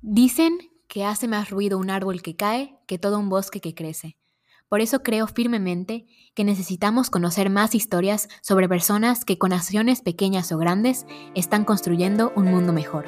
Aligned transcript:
Dicen 0.00 0.58
que 0.86 1.04
hace 1.04 1.26
más 1.26 1.50
ruido 1.50 1.76
un 1.76 1.90
árbol 1.90 2.22
que 2.22 2.36
cae 2.36 2.78
que 2.86 2.98
todo 2.98 3.18
un 3.18 3.28
bosque 3.28 3.60
que 3.60 3.74
crece. 3.74 4.16
Por 4.68 4.80
eso 4.80 5.02
creo 5.02 5.26
firmemente 5.26 6.06
que 6.36 6.44
necesitamos 6.44 7.10
conocer 7.10 7.50
más 7.50 7.74
historias 7.74 8.28
sobre 8.40 8.68
personas 8.68 9.24
que 9.24 9.38
con 9.38 9.52
acciones 9.52 10.00
pequeñas 10.00 10.52
o 10.52 10.58
grandes 10.58 11.04
están 11.34 11.64
construyendo 11.64 12.32
un 12.36 12.44
mundo 12.44 12.72
mejor. 12.72 13.06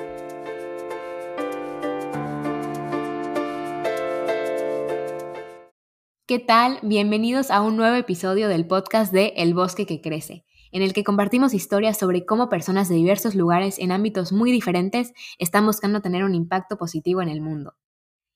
¿Qué 6.26 6.40
tal? 6.40 6.80
Bienvenidos 6.82 7.52
a 7.52 7.60
un 7.60 7.76
nuevo 7.76 7.94
episodio 7.94 8.48
del 8.48 8.66
podcast 8.66 9.12
de 9.12 9.32
El 9.36 9.54
bosque 9.54 9.86
que 9.86 10.00
crece 10.00 10.44
en 10.72 10.82
el 10.82 10.92
que 10.92 11.04
compartimos 11.04 11.54
historias 11.54 11.98
sobre 11.98 12.24
cómo 12.24 12.48
personas 12.48 12.88
de 12.88 12.94
diversos 12.94 13.34
lugares 13.34 13.78
en 13.78 13.92
ámbitos 13.92 14.32
muy 14.32 14.52
diferentes 14.52 15.12
están 15.38 15.66
buscando 15.66 16.00
tener 16.00 16.24
un 16.24 16.34
impacto 16.34 16.76
positivo 16.76 17.22
en 17.22 17.28
el 17.28 17.40
mundo. 17.40 17.74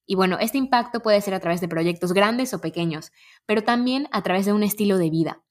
Y 0.07 0.17
bueno, 0.17 0.39
este 0.39 0.59
impacto 0.59 1.01
puede 1.01 1.21
ser 1.21 1.35
a 1.35 1.41
través 1.41 1.61
de 1.61 1.69
proyectos 1.69 2.13
grandes 2.13 2.53
o 2.53 2.61
pequeños, 2.61 3.13
pero 3.47 3.63
también 3.63 4.09
a 4.13 4.23
través 4.23 4.45
de 4.45 4.53
un 4.53 4.63
estilo 4.63 4.99
de 4.99 5.11
vida. 5.11 5.43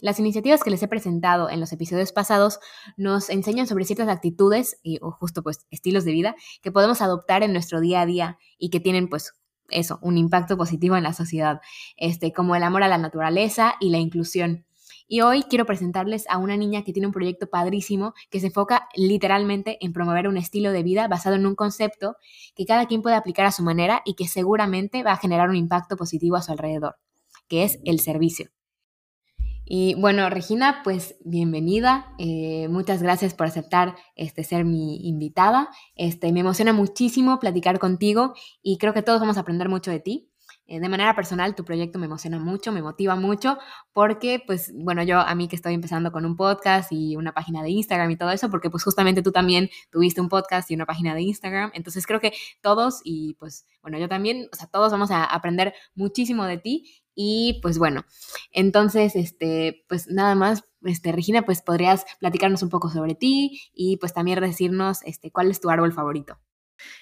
Las 0.00 0.18
iniciativas 0.18 0.64
que 0.64 0.70
les 0.70 0.82
he 0.82 0.88
presentado 0.88 1.48
en 1.48 1.60
los 1.60 1.72
episodios 1.72 2.10
pasados 2.10 2.58
nos 2.96 3.30
enseñan 3.30 3.68
sobre 3.68 3.84
ciertas 3.84 4.08
actitudes 4.08 4.80
y, 4.82 4.98
o 5.00 5.12
justo 5.12 5.44
pues 5.44 5.66
estilos 5.70 6.04
de 6.04 6.10
vida 6.10 6.34
que 6.60 6.72
podemos 6.72 7.00
adoptar 7.00 7.44
en 7.44 7.52
nuestro 7.52 7.80
día 7.80 8.00
a 8.00 8.06
día 8.06 8.38
y 8.58 8.70
que 8.70 8.80
tienen 8.80 9.08
pues 9.08 9.34
eso, 9.68 10.00
un 10.02 10.18
impacto 10.18 10.56
positivo 10.56 10.96
en 10.96 11.04
la 11.04 11.12
sociedad, 11.12 11.60
este, 11.96 12.32
como 12.32 12.56
el 12.56 12.64
amor 12.64 12.82
a 12.82 12.88
la 12.88 12.98
naturaleza 12.98 13.76
y 13.78 13.90
la 13.90 13.98
inclusión. 13.98 14.66
Y 15.12 15.20
hoy 15.20 15.42
quiero 15.42 15.66
presentarles 15.66 16.24
a 16.30 16.38
una 16.38 16.56
niña 16.56 16.84
que 16.84 16.94
tiene 16.94 17.06
un 17.06 17.12
proyecto 17.12 17.46
padrísimo 17.46 18.14
que 18.30 18.40
se 18.40 18.46
enfoca 18.46 18.88
literalmente 18.94 19.76
en 19.84 19.92
promover 19.92 20.26
un 20.26 20.38
estilo 20.38 20.72
de 20.72 20.82
vida 20.82 21.06
basado 21.06 21.36
en 21.36 21.44
un 21.44 21.54
concepto 21.54 22.16
que 22.54 22.64
cada 22.64 22.86
quien 22.86 23.02
puede 23.02 23.16
aplicar 23.16 23.44
a 23.44 23.52
su 23.52 23.62
manera 23.62 24.00
y 24.06 24.14
que 24.14 24.26
seguramente 24.26 25.02
va 25.02 25.12
a 25.12 25.18
generar 25.18 25.50
un 25.50 25.56
impacto 25.56 25.98
positivo 25.98 26.36
a 26.36 26.40
su 26.40 26.52
alrededor, 26.52 26.96
que 27.46 27.64
es 27.64 27.78
el 27.84 28.00
servicio. 28.00 28.48
Y 29.66 29.96
bueno, 30.00 30.30
Regina, 30.30 30.80
pues 30.82 31.16
bienvenida. 31.26 32.14
Eh, 32.16 32.68
muchas 32.70 33.02
gracias 33.02 33.34
por 33.34 33.46
aceptar 33.46 33.96
este, 34.16 34.44
ser 34.44 34.64
mi 34.64 35.06
invitada. 35.06 35.68
Este, 35.94 36.32
me 36.32 36.40
emociona 36.40 36.72
muchísimo 36.72 37.38
platicar 37.38 37.78
contigo 37.78 38.32
y 38.62 38.78
creo 38.78 38.94
que 38.94 39.02
todos 39.02 39.20
vamos 39.20 39.36
a 39.36 39.40
aprender 39.40 39.68
mucho 39.68 39.90
de 39.90 40.00
ti. 40.00 40.31
Eh, 40.66 40.80
de 40.80 40.88
manera 40.88 41.14
personal, 41.16 41.54
tu 41.54 41.64
proyecto 41.64 41.98
me 41.98 42.06
emociona 42.06 42.38
mucho, 42.38 42.70
me 42.72 42.82
motiva 42.82 43.16
mucho, 43.16 43.58
porque, 43.92 44.40
pues, 44.46 44.72
bueno, 44.74 45.02
yo 45.02 45.18
a 45.18 45.34
mí 45.34 45.48
que 45.48 45.56
estoy 45.56 45.74
empezando 45.74 46.12
con 46.12 46.24
un 46.24 46.36
podcast 46.36 46.92
y 46.92 47.16
una 47.16 47.32
página 47.32 47.62
de 47.62 47.70
Instagram 47.70 48.10
y 48.12 48.16
todo 48.16 48.30
eso, 48.30 48.48
porque 48.48 48.70
pues 48.70 48.84
justamente 48.84 49.22
tú 49.22 49.32
también 49.32 49.70
tuviste 49.90 50.20
un 50.20 50.28
podcast 50.28 50.70
y 50.70 50.74
una 50.74 50.86
página 50.86 51.14
de 51.14 51.22
Instagram, 51.22 51.72
entonces 51.74 52.06
creo 52.06 52.20
que 52.20 52.32
todos 52.60 53.00
y 53.04 53.34
pues, 53.34 53.66
bueno, 53.82 53.98
yo 53.98 54.08
también, 54.08 54.48
o 54.52 54.56
sea, 54.56 54.68
todos 54.68 54.92
vamos 54.92 55.10
a 55.10 55.24
aprender 55.24 55.74
muchísimo 55.94 56.44
de 56.44 56.58
ti 56.58 57.02
y 57.14 57.58
pues 57.60 57.78
bueno, 57.78 58.04
entonces, 58.52 59.16
este, 59.16 59.84
pues 59.88 60.06
nada 60.08 60.34
más, 60.34 60.64
este, 60.84 61.12
Regina, 61.12 61.42
pues 61.42 61.60
podrías 61.62 62.04
platicarnos 62.20 62.62
un 62.62 62.68
poco 62.70 62.88
sobre 62.88 63.14
ti 63.14 63.60
y 63.74 63.96
pues 63.98 64.14
también 64.14 64.40
decirnos, 64.40 65.02
este, 65.04 65.30
cuál 65.30 65.50
es 65.50 65.60
tu 65.60 65.70
árbol 65.70 65.92
favorito. 65.92 66.38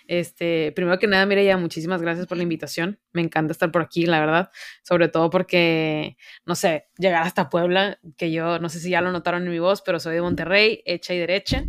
Este, 0.07 0.73
primero 0.73 0.99
que 0.99 1.07
nada, 1.07 1.27
ya 1.43 1.57
muchísimas 1.57 2.03
gracias 2.03 2.27
por 2.27 2.37
la 2.37 2.43
invitación. 2.43 3.01
Me 3.13 3.23
encanta 3.23 3.53
estar 3.53 3.71
por 3.71 3.83
aquí, 3.83 4.07
la 4.07 4.21
verdad. 4.21 4.51
Sobre 4.83 5.09
todo 5.09 5.31
porque, 5.31 6.17
no 6.47 6.55
sé, 6.55 6.89
llegar 6.99 7.23
hasta 7.23 7.49
Puebla, 7.49 7.99
que 8.17 8.33
yo 8.33 8.59
no 8.59 8.69
sé 8.69 8.81
si 8.81 8.91
ya 8.91 9.01
lo 9.01 9.13
notaron 9.13 9.45
en 9.45 9.51
mi 9.51 9.59
voz, 9.59 9.83
pero 9.83 10.01
soy 10.01 10.15
de 10.15 10.23
Monterrey, 10.23 10.83
hecha 10.85 11.15
y 11.15 11.19
derecha. 11.19 11.65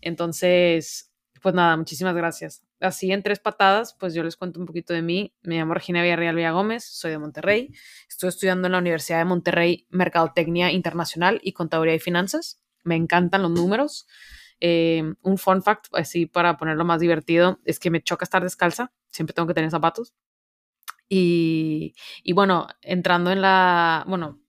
Entonces, 0.00 1.12
pues 1.42 1.54
nada, 1.54 1.76
muchísimas 1.76 2.14
gracias. 2.14 2.62
Así 2.80 3.10
en 3.10 3.22
tres 3.22 3.38
patadas, 3.38 3.96
pues 3.98 4.12
yo 4.14 4.22
les 4.22 4.36
cuento 4.36 4.60
un 4.60 4.66
poquito 4.66 4.92
de 4.92 5.00
mí. 5.00 5.34
Me 5.42 5.56
llamo 5.56 5.74
Regina 5.74 6.02
Villarreal 6.02 6.34
Villa 6.34 6.50
Gómez, 6.50 6.84
soy 6.84 7.12
de 7.12 7.18
Monterrey. 7.18 7.72
Estoy 8.08 8.28
estudiando 8.28 8.66
en 8.66 8.72
la 8.72 8.78
Universidad 8.78 9.18
de 9.18 9.24
Monterrey 9.24 9.86
Mercadotecnia 9.90 10.70
Internacional 10.72 11.40
y 11.42 11.52
Contaduría 11.52 11.94
y 11.94 11.98
Finanzas. 11.98 12.60
Me 12.84 12.96
encantan 12.96 13.42
los 13.42 13.50
números. 13.50 14.06
Eh, 14.60 15.14
un 15.22 15.38
fun 15.38 15.62
fact, 15.62 15.86
así 15.92 16.26
para 16.26 16.56
ponerlo 16.56 16.84
más 16.84 17.00
divertido, 17.00 17.60
es 17.64 17.78
que 17.78 17.90
me 17.90 18.02
choca 18.02 18.24
estar 18.24 18.42
descalza, 18.42 18.92
siempre 19.10 19.34
tengo 19.34 19.48
que 19.48 19.54
tener 19.54 19.70
zapatos. 19.70 20.14
Y, 21.08 21.94
y 22.22 22.32
bueno, 22.32 22.66
entrando 22.82 23.30
en 23.30 23.40
la, 23.40 24.04
bueno, 24.08 24.40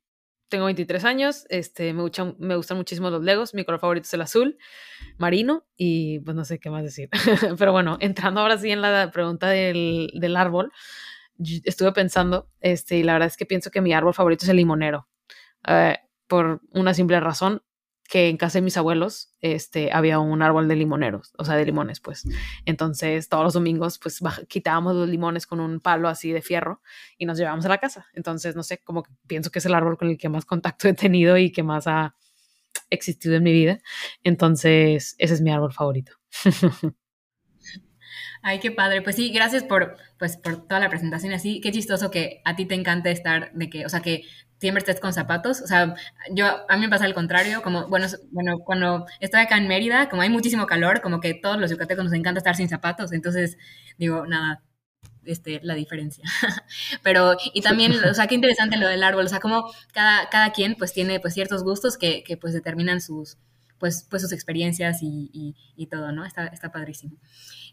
tengo 0.50 0.66
23 0.66 1.04
años, 1.04 1.46
este, 1.50 1.94
me, 1.94 2.04
me 2.40 2.56
gustan 2.56 2.78
muchísimo 2.78 3.10
los 3.10 3.24
Legos, 3.24 3.54
mi 3.54 3.66
color 3.66 3.80
favorito 3.80 4.06
es 4.06 4.14
el 4.14 4.22
azul 4.22 4.58
marino 5.18 5.66
y 5.76 6.20
pues 6.20 6.36
no 6.36 6.46
sé 6.46 6.60
qué 6.60 6.70
más 6.70 6.84
decir. 6.84 7.10
Pero 7.60 7.72
bueno, 7.72 7.98
entrando 8.00 8.42
ahora 8.42 8.58
sí 8.58 8.72
en 8.72 8.82
la 8.82 9.12
pregunta 9.12 9.50
del, 9.50 10.12
del 10.16 10.36
árbol, 10.38 10.72
estuve 11.38 11.92
pensando, 11.92 12.50
este, 12.62 12.98
y 12.98 13.04
la 13.04 13.14
verdad 13.14 13.28
es 13.28 13.38
que 13.38 13.46
pienso 13.46 13.72
que 13.72 13.82
mi 13.82 13.94
árbol 13.94 14.14
favorito 14.14 14.46
es 14.46 14.50
el 14.50 14.58
limonero, 14.58 15.08
eh, 15.68 15.98
por 16.28 16.62
una 16.72 16.94
simple 16.94 17.20
razón, 17.20 17.62
que 18.08 18.30
en 18.30 18.38
casa 18.38 18.60
de 18.60 18.62
mis 18.64 18.78
abuelos 18.78 19.34
este, 19.42 19.92
había 19.92 20.20
un 20.20 20.42
árbol 20.42 20.68
de 20.68 20.76
limoneros, 20.76 21.34
o 21.38 21.44
sea, 21.44 21.56
de 21.56 21.66
limones, 21.66 22.00
pues. 22.00 22.24
Entonces, 22.66 23.28
todos 23.28 23.44
los 23.44 23.54
domingos, 23.54 24.00
pues, 24.00 24.22
quitábamos 24.48 24.96
los 24.96 25.10
limones 25.10 25.46
con 25.46 25.60
un 25.60 25.80
palo 25.80 26.08
así 26.08 26.32
de 26.32 26.42
fierro 26.42 26.82
y 27.18 27.26
nos 27.26 27.38
llevábamos 27.38 27.66
a 27.66 27.70
la 27.70 27.78
casa. 27.78 28.08
Entonces, 28.14 28.56
no 28.56 28.64
sé, 28.64 28.80
como 28.80 29.04
que 29.04 29.12
pienso 29.28 29.52
que 29.52 29.60
es 29.60 29.66
el 29.66 29.76
árbol 29.76 29.98
con 29.98 30.08
el 30.08 30.18
que 30.18 30.30
más 30.30 30.46
contacto 30.46 30.88
he 30.88 30.94
tenido 30.94 31.38
y 31.38 31.52
que 31.52 31.64
más 31.64 31.88
ha 31.88 32.16
existido 32.90 33.36
en 33.36 33.44
mi 33.44 33.52
vida. 33.52 33.80
Entonces, 34.24 35.16
ese 35.18 35.34
es 35.34 35.42
mi 35.42 35.52
árbol 35.52 35.74
favorito. 35.74 36.14
Ay, 38.42 38.60
qué 38.60 38.72
padre. 38.72 39.02
Pues 39.02 39.18
sí, 39.18 39.30
gracias 39.32 39.64
por, 39.64 39.98
pues, 40.18 40.38
por 40.38 40.66
toda 40.66 40.80
la 40.80 40.90
presentación. 40.90 41.34
Así, 41.34 41.60
qué 41.60 41.72
chistoso 41.72 42.10
que 42.12 42.42
a 42.46 42.56
ti 42.56 42.66
te 42.66 42.76
encanta 42.76 43.10
estar, 43.10 43.52
de 43.54 43.70
que, 43.70 43.86
o 43.86 43.90
sea, 43.90 44.02
que 44.02 44.24
siempre 44.60 44.84
con 45.00 45.14
zapatos. 45.14 45.62
O 45.62 45.68
sea, 45.68 45.96
yo, 46.32 46.46
a 46.68 46.76
mí 46.76 46.82
me 46.82 46.90
pasa 46.90 47.06
al 47.06 47.14
contrario, 47.14 47.62
como, 47.62 47.88
bueno, 47.88 48.08
bueno, 48.32 48.60
cuando 48.60 49.06
estoy 49.20 49.42
acá 49.42 49.58
en 49.58 49.68
Mérida, 49.68 50.10
como 50.10 50.22
hay 50.22 50.30
muchísimo 50.30 50.66
calor, 50.66 51.02
como 51.02 51.20
que 51.20 51.34
todos 51.34 51.60
los 51.60 51.72
yucatecos 51.72 52.04
nos 52.06 52.14
encanta 52.14 52.40
estar 52.40 52.56
sin 52.56 52.70
zapatos. 52.70 53.12
Entonces, 53.12 53.58
digo, 53.98 54.26
nada, 54.26 54.64
este, 55.26 55.60
la 55.64 55.76
diferencia. 55.76 56.24
Pero, 57.04 57.38
y 57.54 57.62
también, 57.62 57.94
o 57.94 58.14
sea, 58.14 58.28
qué 58.28 58.36
interesante 58.36 58.78
lo 58.78 58.88
del 58.88 59.04
árbol. 59.04 59.26
O 59.26 59.30
sea, 59.30 59.40
como 59.40 59.72
cada, 59.94 60.30
cada 60.30 60.52
quien, 60.52 60.76
pues, 60.76 60.94
tiene, 60.94 61.20
pues, 61.20 61.34
ciertos 61.34 61.64
gustos 61.64 61.98
que, 61.98 62.24
que 62.24 62.38
pues, 62.38 62.54
determinan 62.54 63.02
sus, 63.02 63.38
pues, 63.78 64.08
pues 64.10 64.22
sus 64.22 64.32
experiencias 64.32 65.04
y, 65.04 65.30
y, 65.34 65.56
y 65.76 65.88
todo, 65.88 66.12
¿no? 66.12 66.26
Está, 66.26 66.48
está 66.48 66.72
padrísimo. 66.72 67.18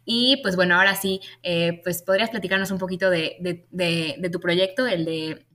Y 0.04 0.40
pues 0.42 0.54
bueno, 0.56 0.76
ahora 0.76 0.96
sí, 0.96 1.20
eh, 1.42 1.80
pues 1.82 2.02
podrías 2.02 2.30
platicarnos 2.30 2.70
un 2.70 2.78
poquito 2.78 3.08
de, 3.08 3.36
de, 3.40 4.16
de, 4.18 4.30
tu 4.30 4.38
proyecto, 4.38 4.86
el 4.86 5.04
de, 5.04 5.46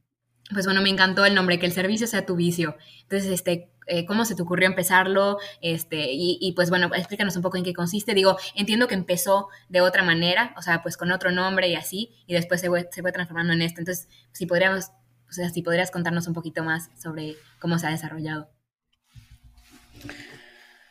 pues 0.52 0.66
bueno, 0.66 0.82
me 0.82 0.90
encantó 0.90 1.26
el 1.26 1.36
nombre, 1.36 1.60
que 1.60 1.66
el 1.66 1.72
servicio 1.72 2.08
sea 2.08 2.26
tu 2.26 2.36
vicio. 2.36 2.76
Entonces, 3.04 3.32
este, 3.32 3.72
eh, 3.88 4.06
¿cómo 4.06 4.26
se 4.26 4.36
te 4.36 4.42
ocurrió 4.42 4.68
empezarlo? 4.68 5.38
Este, 5.62 6.12
y, 6.12 6.38
y, 6.42 6.54
pues 6.54 6.70
bueno, 6.70 6.90
explícanos 6.96 7.36
un 7.36 7.42
poco 7.42 7.58
en 7.58 7.64
qué 7.64 7.74
consiste. 7.74 8.14
Digo, 8.14 8.38
entiendo 8.56 8.88
que 8.88 8.96
empezó 8.96 9.50
de 9.70 9.82
otra 9.82 10.04
manera, 10.04 10.54
o 10.58 10.62
sea, 10.62 10.82
pues 10.82 10.98
con 10.98 11.12
otro 11.12 11.32
nombre 11.32 11.68
y 11.68 11.76
así, 11.76 12.12
y 12.26 12.34
después 12.34 12.62
se 12.62 12.68
fue, 12.68 12.90
se 12.92 13.04
transformando 13.04 13.54
en 13.54 13.62
esto. 13.62 13.80
Entonces, 13.80 14.08
si 14.32 14.48
podríamos, 14.48 14.92
o 15.30 15.32
sea, 15.32 15.50
si 15.50 15.62
podrías 15.62 15.92
contarnos 15.92 16.28
un 16.28 16.34
poquito 16.34 16.64
más 16.64 16.90
sobre 17.00 17.36
cómo 17.60 17.78
se 17.78 17.88
ha 17.88 17.92
desarrollado. 17.92 18.50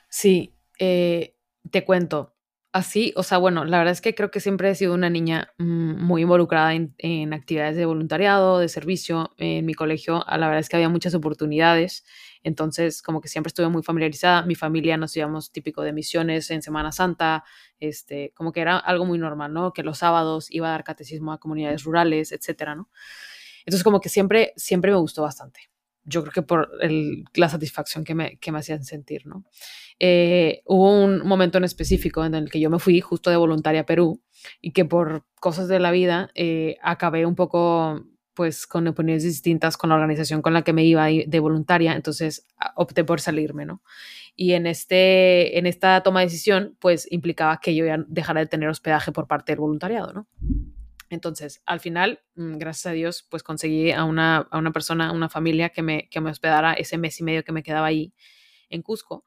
Sí, 0.09 0.55
eh, 0.79 1.35
te 1.71 1.85
cuento 1.85 2.38
así, 2.73 3.13
o 3.17 3.23
sea, 3.23 3.39
bueno, 3.39 3.65
la 3.65 3.79
verdad 3.79 3.93
es 3.93 4.01
que 4.01 4.15
creo 4.15 4.31
que 4.31 4.41
siempre 4.41 4.71
he 4.71 4.75
sido 4.75 4.95
una 4.95 5.11
niña 5.11 5.53
mm, 5.59 6.03
muy 6.05 6.23
involucrada 6.23 6.75
en, 6.75 7.33
actividades 7.33 7.77
de 7.77 7.87
voluntariado, 7.87 8.59
de 8.59 8.69
servicio. 8.69 9.35
En 9.39 9.67
mi 9.67 9.75
colegio, 9.75 10.25
la 10.29 10.47
verdad 10.47 10.61
es 10.61 10.69
que 10.69 10.77
había 10.77 10.89
muchas 10.89 11.15
oportunidades, 11.15 12.05
entonces 12.43 13.03
como 13.03 13.21
que 13.21 13.29
siempre 13.29 13.49
estuve 13.49 13.69
muy 13.69 13.83
familiarizada. 13.83 14.43
Mi 14.43 14.55
familia 14.55 14.97
nos 14.97 15.17
íbamos 15.17 15.53
típico 15.53 15.83
de 15.83 15.93
misiones 15.93 16.51
en 16.51 16.63
Semana 16.63 16.93
Santa, 16.93 17.45
este, 17.81 18.33
como 18.35 18.53
que 18.53 18.61
era 18.61 18.79
algo 18.79 19.05
muy 19.05 19.19
normal, 19.19 19.53
¿no? 19.53 19.73
Que 19.73 19.83
los 19.83 19.99
sábados 19.99 20.49
iba 20.51 20.69
a 20.69 20.73
dar 20.73 20.85
catecismo 20.85 21.33
a 21.33 21.39
comunidades 21.39 21.85
rurales, 21.85 22.33
etcétera, 22.33 22.75
¿no? 22.75 22.91
Entonces 23.67 23.85
como 23.85 24.01
que 24.01 24.09
siempre, 24.09 24.53
siempre 24.57 24.91
me 24.93 24.99
gustó 24.99 25.23
bastante. 25.23 25.71
Yo 26.09 26.23
creo 26.23 26.33
que 26.33 26.43
por 26.43 26.71
la 27.35 27.49
satisfacción 27.49 28.05
que 28.05 28.15
me, 28.15 28.39
que 28.39 28.53
me 28.53 28.59
hacían 28.59 28.85
sentir, 28.85 29.27
¿no? 29.27 29.45
Eh, 30.01 30.63
hubo 30.65 31.05
un 31.05 31.27
momento 31.27 31.59
en 31.59 31.65
específico 31.65 32.25
en 32.25 32.35
el 32.35 32.51
que 32.51 32.61
yo 32.61 32.71
me 32.71 32.79
fui 32.79 33.01
justo 33.01 33.31
de 33.31 33.37
voluntaria 33.37 33.81
a 33.81 33.87
Perú 33.87 34.23
y 34.61 34.73
que 34.73 34.85
por 34.85 35.25
cosas 35.41 35.69
de 35.69 35.81
la 35.81 35.91
vida 35.91 36.31
eh, 36.35 36.77
acabé 36.83 37.27
un 37.27 37.35
poco 37.35 38.05
pues 38.35 38.69
con 38.69 38.87
opiniones 38.87 39.25
distintas 39.25 39.77
con 39.77 39.91
la 39.91 39.97
organización 39.97 40.43
con 40.43 40.55
la 40.55 40.63
que 40.63 40.73
me 40.73 40.85
iba 40.85 41.07
de 41.07 41.41
voluntaria, 41.41 41.97
entonces 41.97 42.47
opté 42.77 43.03
por 43.03 43.21
salirme, 43.21 43.67
¿no? 43.67 43.83
Y 44.37 44.53
en, 44.53 44.69
este, 44.69 45.59
en 45.59 45.67
esta 45.67 46.01
toma 46.05 46.21
de 46.21 46.27
decisión, 46.27 46.77
pues 46.79 47.11
implicaba 47.11 47.59
que 47.61 47.75
yo 47.75 47.85
ya 47.85 48.05
dejara 48.07 48.39
de 48.39 48.47
tener 48.47 48.69
hospedaje 48.69 49.11
por 49.11 49.27
parte 49.27 49.51
del 49.51 49.59
voluntariado, 49.59 50.13
¿no? 50.13 50.29
Entonces, 51.11 51.63
al 51.67 51.81
final, 51.81 52.21
mm, 52.35 52.59
gracias 52.59 52.87
a 52.87 52.93
Dios, 52.93 53.27
pues 53.31 53.43
conseguí 53.43 53.93
a 53.93 54.05
una, 54.05 54.49
a 54.51 54.59
una 54.59 54.73
persona, 54.73 55.13
una 55.13 55.29
familia 55.29 55.71
que 55.71 55.83
me, 55.83 56.09
que 56.09 56.21
me 56.21 56.31
hospedara 56.31 56.75
ese 56.75 56.99
mes 56.99 57.19
y 57.21 57.25
medio 57.25 57.45
que 57.45 57.53
me 57.53 57.63
quedaba 57.63 57.87
ahí 57.87 58.13
en 58.69 58.83
Cusco. 58.83 59.25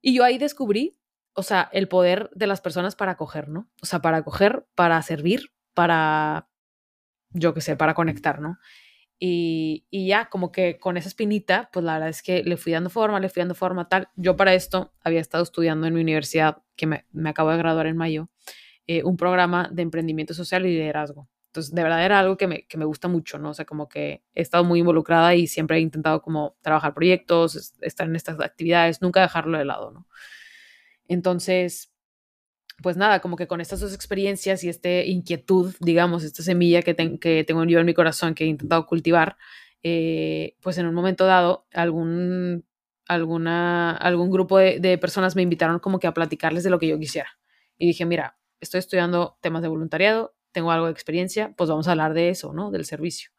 Y 0.00 0.14
yo 0.14 0.24
ahí 0.24 0.38
descubrí, 0.38 0.98
o 1.34 1.42
sea, 1.42 1.68
el 1.72 1.88
poder 1.88 2.30
de 2.34 2.46
las 2.46 2.60
personas 2.60 2.96
para 2.96 3.12
acoger, 3.12 3.48
¿no? 3.48 3.70
O 3.82 3.86
sea, 3.86 4.00
para 4.00 4.18
acoger, 4.18 4.66
para 4.74 5.00
servir, 5.02 5.52
para, 5.74 6.48
yo 7.30 7.54
qué 7.54 7.60
sé, 7.60 7.76
para 7.76 7.94
conectar, 7.94 8.40
¿no? 8.40 8.58
Y, 9.18 9.86
y, 9.90 10.06
ya, 10.06 10.30
como 10.30 10.50
que 10.50 10.78
con 10.78 10.96
esa 10.96 11.08
espinita, 11.08 11.68
pues 11.72 11.84
la 11.84 11.94
verdad 11.94 12.08
es 12.08 12.22
que 12.22 12.42
le 12.42 12.56
fui 12.56 12.72
dando 12.72 12.88
forma, 12.88 13.20
le 13.20 13.28
fui 13.28 13.40
dando 13.40 13.54
forma, 13.54 13.86
tal. 13.88 14.08
Yo 14.16 14.34
para 14.34 14.54
esto 14.54 14.94
había 15.02 15.20
estado 15.20 15.42
estudiando 15.42 15.86
en 15.86 15.94
mi 15.94 16.00
universidad, 16.00 16.62
que 16.74 16.86
me, 16.86 17.06
me 17.12 17.28
acabo 17.28 17.50
de 17.50 17.58
graduar 17.58 17.86
en 17.86 17.98
mayo, 17.98 18.30
eh, 18.92 19.04
un 19.04 19.16
programa 19.16 19.68
de 19.70 19.82
emprendimiento 19.82 20.34
social 20.34 20.66
y 20.66 20.70
liderazgo. 20.70 21.28
Entonces, 21.50 21.72
de 21.72 21.80
verdad 21.84 22.04
era 22.04 22.18
algo 22.18 22.36
que 22.36 22.48
me, 22.48 22.66
que 22.66 22.76
me 22.76 22.84
gusta 22.84 23.06
mucho, 23.06 23.38
¿no? 23.38 23.50
O 23.50 23.54
sea, 23.54 23.64
como 23.64 23.88
que 23.88 24.24
he 24.34 24.42
estado 24.42 24.64
muy 24.64 24.80
involucrada 24.80 25.32
y 25.36 25.46
siempre 25.46 25.76
he 25.76 25.80
intentado 25.80 26.20
como 26.22 26.56
trabajar 26.60 26.92
proyectos, 26.92 27.72
estar 27.82 28.08
en 28.08 28.16
estas 28.16 28.40
actividades, 28.40 29.00
nunca 29.00 29.20
dejarlo 29.20 29.58
de 29.58 29.64
lado, 29.64 29.92
¿no? 29.92 30.08
Entonces, 31.06 31.92
pues 32.82 32.96
nada, 32.96 33.20
como 33.20 33.36
que 33.36 33.46
con 33.46 33.60
estas 33.60 33.78
dos 33.78 33.94
experiencias 33.94 34.64
y 34.64 34.68
esta 34.68 35.04
inquietud, 35.04 35.72
digamos, 35.78 36.24
esta 36.24 36.42
semilla 36.42 36.82
que, 36.82 36.96
que 37.20 37.44
tengo 37.44 37.62
yo 37.66 37.78
en 37.78 37.86
mi 37.86 37.94
corazón 37.94 38.34
que 38.34 38.42
he 38.42 38.48
intentado 38.48 38.86
cultivar, 38.86 39.36
eh, 39.84 40.56
pues 40.60 40.78
en 40.78 40.86
un 40.86 40.94
momento 40.96 41.26
dado 41.26 41.68
algún, 41.72 42.64
alguna, 43.06 43.92
algún 43.92 44.32
grupo 44.32 44.58
de, 44.58 44.80
de, 44.80 44.98
personas 44.98 45.36
me 45.36 45.42
invitaron 45.42 45.78
como 45.78 46.00
que 46.00 46.08
a 46.08 46.12
platicarles 46.12 46.64
de 46.64 46.70
lo 46.70 46.80
que 46.80 46.88
yo 46.88 46.98
quisiera. 46.98 47.38
Y 47.78 47.86
dije, 47.86 48.04
mira, 48.04 48.39
estoy 48.60 48.78
estudiando 48.78 49.38
temas 49.40 49.62
de 49.62 49.68
voluntariado, 49.68 50.34
tengo 50.52 50.70
algo 50.70 50.86
de 50.86 50.92
experiencia, 50.92 51.54
pues 51.56 51.70
vamos 51.70 51.88
a 51.88 51.92
hablar 51.92 52.14
de 52.14 52.30
eso, 52.30 52.52
¿no? 52.52 52.70
Del 52.70 52.84
servicio. 52.84 53.30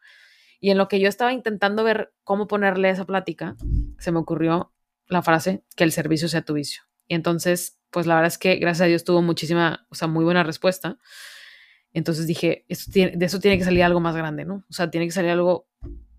Y 0.59 0.69
en 0.71 0.77
lo 0.77 0.87
que 0.87 0.99
yo 0.99 1.09
estaba 1.09 1.33
intentando 1.33 1.83
ver 1.83 2.13
cómo 2.23 2.47
ponerle 2.47 2.89
esa 2.89 3.05
plática, 3.05 3.55
se 3.97 4.11
me 4.11 4.19
ocurrió 4.19 4.73
la 5.07 5.21
frase, 5.21 5.63
que 5.75 5.83
el 5.83 5.91
servicio 5.91 6.29
sea 6.29 6.43
tu 6.43 6.53
vicio. 6.53 6.83
Y 7.07 7.15
entonces 7.15 7.81
pues 7.91 8.07
la 8.07 8.15
verdad 8.15 8.29
es 8.29 8.37
que 8.37 8.55
gracias 8.55 8.85
a 8.85 8.87
Dios 8.87 9.03
tuvo 9.03 9.21
muchísima, 9.21 9.85
o 9.89 9.95
sea, 9.95 10.07
muy 10.07 10.23
buena 10.23 10.43
respuesta. 10.43 10.97
Entonces 11.93 12.25
dije, 12.25 12.65
de 12.67 13.25
eso 13.25 13.39
tiene 13.39 13.57
que 13.57 13.65
salir 13.65 13.83
algo 13.83 13.99
más 13.99 14.15
grande, 14.15 14.45
¿no? 14.45 14.63
O 14.69 14.73
sea, 14.73 14.89
tiene 14.89 15.05
que 15.05 15.11
salir 15.11 15.31
algo, 15.31 15.67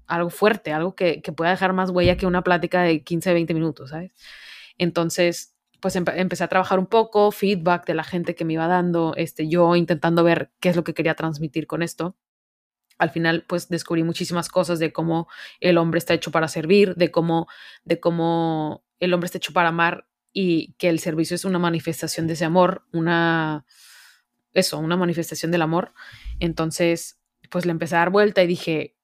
algo 0.06 0.28
fuerte, 0.28 0.72
algo 0.72 0.94
que, 0.94 1.22
que 1.22 1.32
pueda 1.32 1.50
dejar 1.50 1.72
más 1.72 1.90
huella 1.90 2.19
que 2.19 2.26
una 2.26 2.44
plática 2.44 2.82
de 2.82 3.02
15, 3.02 3.32
20 3.32 3.54
minutos, 3.54 3.90
¿sabes? 3.90 4.12
Entonces, 4.76 5.51
pues 5.82 5.96
empecé 5.96 6.44
a 6.44 6.49
trabajar 6.49 6.79
un 6.79 6.87
poco, 6.87 7.32
feedback 7.32 7.87
de 7.87 7.94
la 7.94 8.05
gente 8.05 8.37
que 8.37 8.44
me 8.44 8.52
iba 8.52 8.69
dando, 8.69 9.14
este, 9.17 9.49
yo 9.49 9.75
intentando 9.75 10.23
ver 10.23 10.52
qué 10.61 10.69
es 10.69 10.76
lo 10.76 10.84
que 10.84 10.94
quería 10.94 11.17
transmitir 11.17 11.67
con 11.67 11.82
esto. 11.82 12.17
Al 12.99 13.11
final, 13.11 13.44
pues 13.49 13.69
descubrí 13.69 14.05
muchísimas 14.05 14.49
cosas 14.49 14.79
de 14.79 14.93
cómo 14.93 15.26
el 15.58 15.79
hombre 15.79 15.99
está 15.99 16.14
hecho 16.14 16.31
para 16.31 16.46
servir, 16.46 16.94
de 16.94 17.11
cómo, 17.11 17.49
de 17.82 17.99
cómo 17.99 18.84
el 19.00 19.12
hombre 19.12 19.26
está 19.26 19.38
hecho 19.38 19.52
para 19.52 19.70
amar 19.70 20.06
y 20.32 20.75
que 20.75 20.88
el 20.88 21.00
servicio 21.00 21.34
es 21.34 21.44
una 21.44 21.58
manifestación 21.58 22.28
de 22.28 22.35
ese 22.35 22.44
amor, 22.44 22.87
una, 22.93 23.67
eso, 24.52 24.78
una 24.78 24.96
manifestación 24.96 25.50
del 25.50 25.62
amor. 25.62 25.94
Entonces, 26.38 27.20
pues 27.50 27.67
le 27.67 27.73
empecé 27.73 27.96
a 27.96 27.99
dar 27.99 28.11
vuelta 28.11 28.40
y 28.40 28.46
dije, 28.46 28.94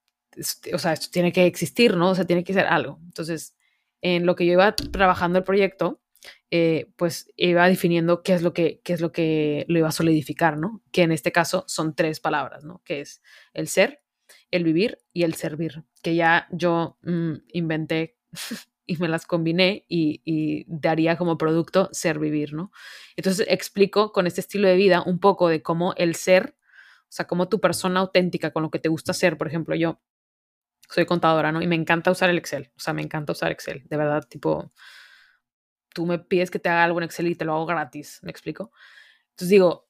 o 0.72 0.78
sea, 0.78 0.92
esto 0.92 1.08
tiene 1.10 1.32
que 1.32 1.44
existir, 1.46 1.96
¿no? 1.96 2.10
O 2.10 2.14
sea, 2.14 2.24
tiene 2.24 2.44
que 2.44 2.54
ser 2.54 2.66
algo. 2.66 3.00
Entonces, 3.04 3.56
en 4.00 4.26
lo 4.26 4.36
que 4.36 4.46
yo 4.46 4.52
iba 4.52 4.76
trabajando 4.76 5.40
el 5.40 5.44
proyecto, 5.44 6.00
eh, 6.50 6.90
pues 6.96 7.30
iba 7.36 7.68
definiendo 7.68 8.22
qué 8.22 8.32
es 8.32 8.42
lo 8.42 8.52
que 8.52 8.80
qué 8.82 8.94
es 8.94 9.00
lo 9.00 9.12
que 9.12 9.64
lo 9.68 9.78
iba 9.78 9.88
a 9.88 9.92
solidificar, 9.92 10.56
¿no? 10.56 10.82
Que 10.92 11.02
en 11.02 11.12
este 11.12 11.32
caso 11.32 11.64
son 11.68 11.94
tres 11.94 12.20
palabras, 12.20 12.64
¿no? 12.64 12.82
Que 12.84 13.00
es 13.00 13.22
el 13.52 13.68
ser, 13.68 14.02
el 14.50 14.64
vivir 14.64 14.98
y 15.12 15.24
el 15.24 15.34
servir, 15.34 15.84
que 16.02 16.14
ya 16.14 16.48
yo 16.50 16.98
mm, 17.02 17.34
inventé 17.52 18.16
y 18.86 18.96
me 18.96 19.08
las 19.08 19.26
combiné 19.26 19.84
y, 19.88 20.64
daría 20.66 21.16
como 21.18 21.36
producto 21.36 21.90
ser 21.92 22.18
vivir, 22.18 22.54
¿no? 22.54 22.72
Entonces 23.16 23.46
explico 23.48 24.12
con 24.12 24.26
este 24.26 24.40
estilo 24.40 24.66
de 24.66 24.76
vida 24.76 25.02
un 25.04 25.20
poco 25.20 25.48
de 25.48 25.62
cómo 25.62 25.92
el 25.96 26.14
ser, 26.14 26.56
o 27.02 27.10
sea, 27.10 27.26
cómo 27.26 27.48
tu 27.48 27.60
persona 27.60 28.00
auténtica, 28.00 28.50
con 28.50 28.62
lo 28.62 28.70
que 28.70 28.78
te 28.78 28.88
gusta 28.88 29.12
ser, 29.12 29.36
por 29.36 29.48
ejemplo, 29.48 29.74
yo 29.74 30.00
soy 30.88 31.04
contadora, 31.04 31.52
¿no? 31.52 31.60
Y 31.60 31.66
me 31.66 31.76
encanta 31.76 32.10
usar 32.10 32.30
el 32.30 32.38
Excel, 32.38 32.72
o 32.76 32.80
sea, 32.80 32.94
me 32.94 33.02
encanta 33.02 33.32
usar 33.32 33.52
Excel, 33.52 33.82
de 33.86 33.96
verdad, 33.98 34.26
tipo, 34.26 34.72
tú 35.98 36.06
me 36.06 36.20
pides 36.20 36.48
que 36.48 36.60
te 36.60 36.68
haga 36.68 36.84
algo 36.84 37.00
en 37.00 37.06
Excel 37.06 37.26
y 37.26 37.34
te 37.34 37.44
lo 37.44 37.54
hago 37.54 37.66
gratis, 37.66 38.20
¿me 38.22 38.30
explico? 38.30 38.70
Entonces 39.30 39.48
digo, 39.48 39.88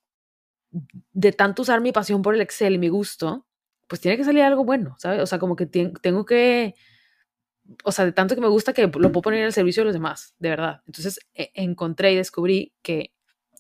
de 0.71 1.33
tanto 1.33 1.61
usar 1.61 1.83
mi 1.83 1.93
pasión 1.93 2.23
por 2.23 2.35
el 2.35 2.41
Excel 2.41 2.73
y 2.73 2.79
mi 2.79 2.89
gusto, 2.89 3.47
pues 3.87 4.01
tiene 4.01 4.17
que 4.17 4.25
salir 4.25 4.41
algo 4.41 4.65
bueno, 4.65 4.97
¿sabes? 4.99 5.21
O 5.21 5.27
sea, 5.27 5.39
como 5.39 5.55
que 5.55 5.67
tengo 5.67 6.25
que 6.25 6.75
o 7.85 7.93
sea, 7.93 8.07
de 8.07 8.13
tanto 8.13 8.35
que 8.35 8.41
me 8.41 8.49
gusta 8.49 8.73
que 8.73 8.87
lo 8.87 8.91
puedo 8.91 9.21
poner 9.21 9.45
al 9.45 9.53
servicio 9.53 9.83
de 9.83 9.89
los 9.89 9.93
demás, 9.93 10.35
de 10.39 10.49
verdad. 10.49 10.83
Entonces 10.87 11.21
e, 11.35 11.51
encontré 11.53 12.13
y 12.13 12.17
descubrí 12.17 12.73
que 12.81 13.13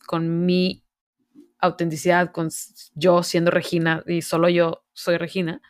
con 0.06 0.46
mi 0.46 0.86
autenticidad, 1.58 2.32
con 2.32 2.48
yo 2.94 3.22
siendo 3.22 3.50
Regina 3.50 4.02
y 4.06 4.22
solo 4.22 4.48
yo 4.48 4.86
soy 4.94 5.18
Regina, 5.18 5.60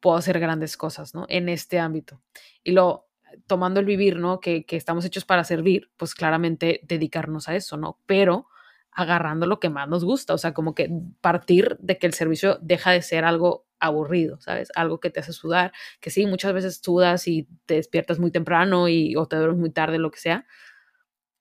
puedo 0.00 0.16
hacer 0.16 0.40
grandes 0.40 0.78
cosas, 0.78 1.14
¿no? 1.14 1.26
En 1.28 1.50
este 1.50 1.78
ámbito. 1.78 2.22
Y 2.64 2.72
lo, 2.72 3.05
tomando 3.46 3.80
el 3.80 3.86
vivir, 3.86 4.16
¿no? 4.16 4.40
Que, 4.40 4.64
que 4.64 4.76
estamos 4.76 5.04
hechos 5.04 5.24
para 5.24 5.44
servir, 5.44 5.90
pues 5.96 6.14
claramente 6.14 6.80
dedicarnos 6.84 7.48
a 7.48 7.56
eso, 7.56 7.76
¿no? 7.76 8.00
Pero 8.06 8.48
agarrando 8.92 9.46
lo 9.46 9.60
que 9.60 9.68
más 9.68 9.88
nos 9.88 10.04
gusta, 10.04 10.32
o 10.32 10.38
sea, 10.38 10.54
como 10.54 10.74
que 10.74 10.90
partir 11.20 11.76
de 11.80 11.98
que 11.98 12.06
el 12.06 12.14
servicio 12.14 12.58
deja 12.62 12.92
de 12.92 13.02
ser 13.02 13.24
algo 13.24 13.66
aburrido, 13.78 14.40
¿sabes? 14.40 14.70
Algo 14.74 15.00
que 15.00 15.10
te 15.10 15.20
hace 15.20 15.34
sudar, 15.34 15.72
que 16.00 16.10
sí, 16.10 16.26
muchas 16.26 16.54
veces 16.54 16.80
sudas 16.82 17.28
y 17.28 17.46
te 17.66 17.74
despiertas 17.74 18.18
muy 18.18 18.30
temprano 18.30 18.88
y, 18.88 19.14
o 19.16 19.26
te 19.26 19.36
duermes 19.36 19.58
muy 19.58 19.70
tarde, 19.70 19.98
lo 19.98 20.10
que 20.10 20.18
sea, 20.18 20.46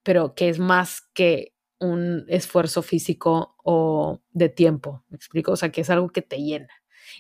pero 0.04 0.36
que 0.36 0.50
es 0.50 0.60
más 0.60 1.02
que 1.14 1.54
un 1.80 2.26
esfuerzo 2.28 2.82
físico 2.82 3.56
o 3.64 4.22
de 4.32 4.50
tiempo, 4.50 5.04
¿me 5.10 5.16
explico? 5.16 5.54
O 5.54 5.56
sea, 5.56 5.72
que 5.72 5.82
es 5.82 5.90
algo 5.90 6.10
que 6.10 6.22
te 6.22 6.38
llena. 6.38 6.70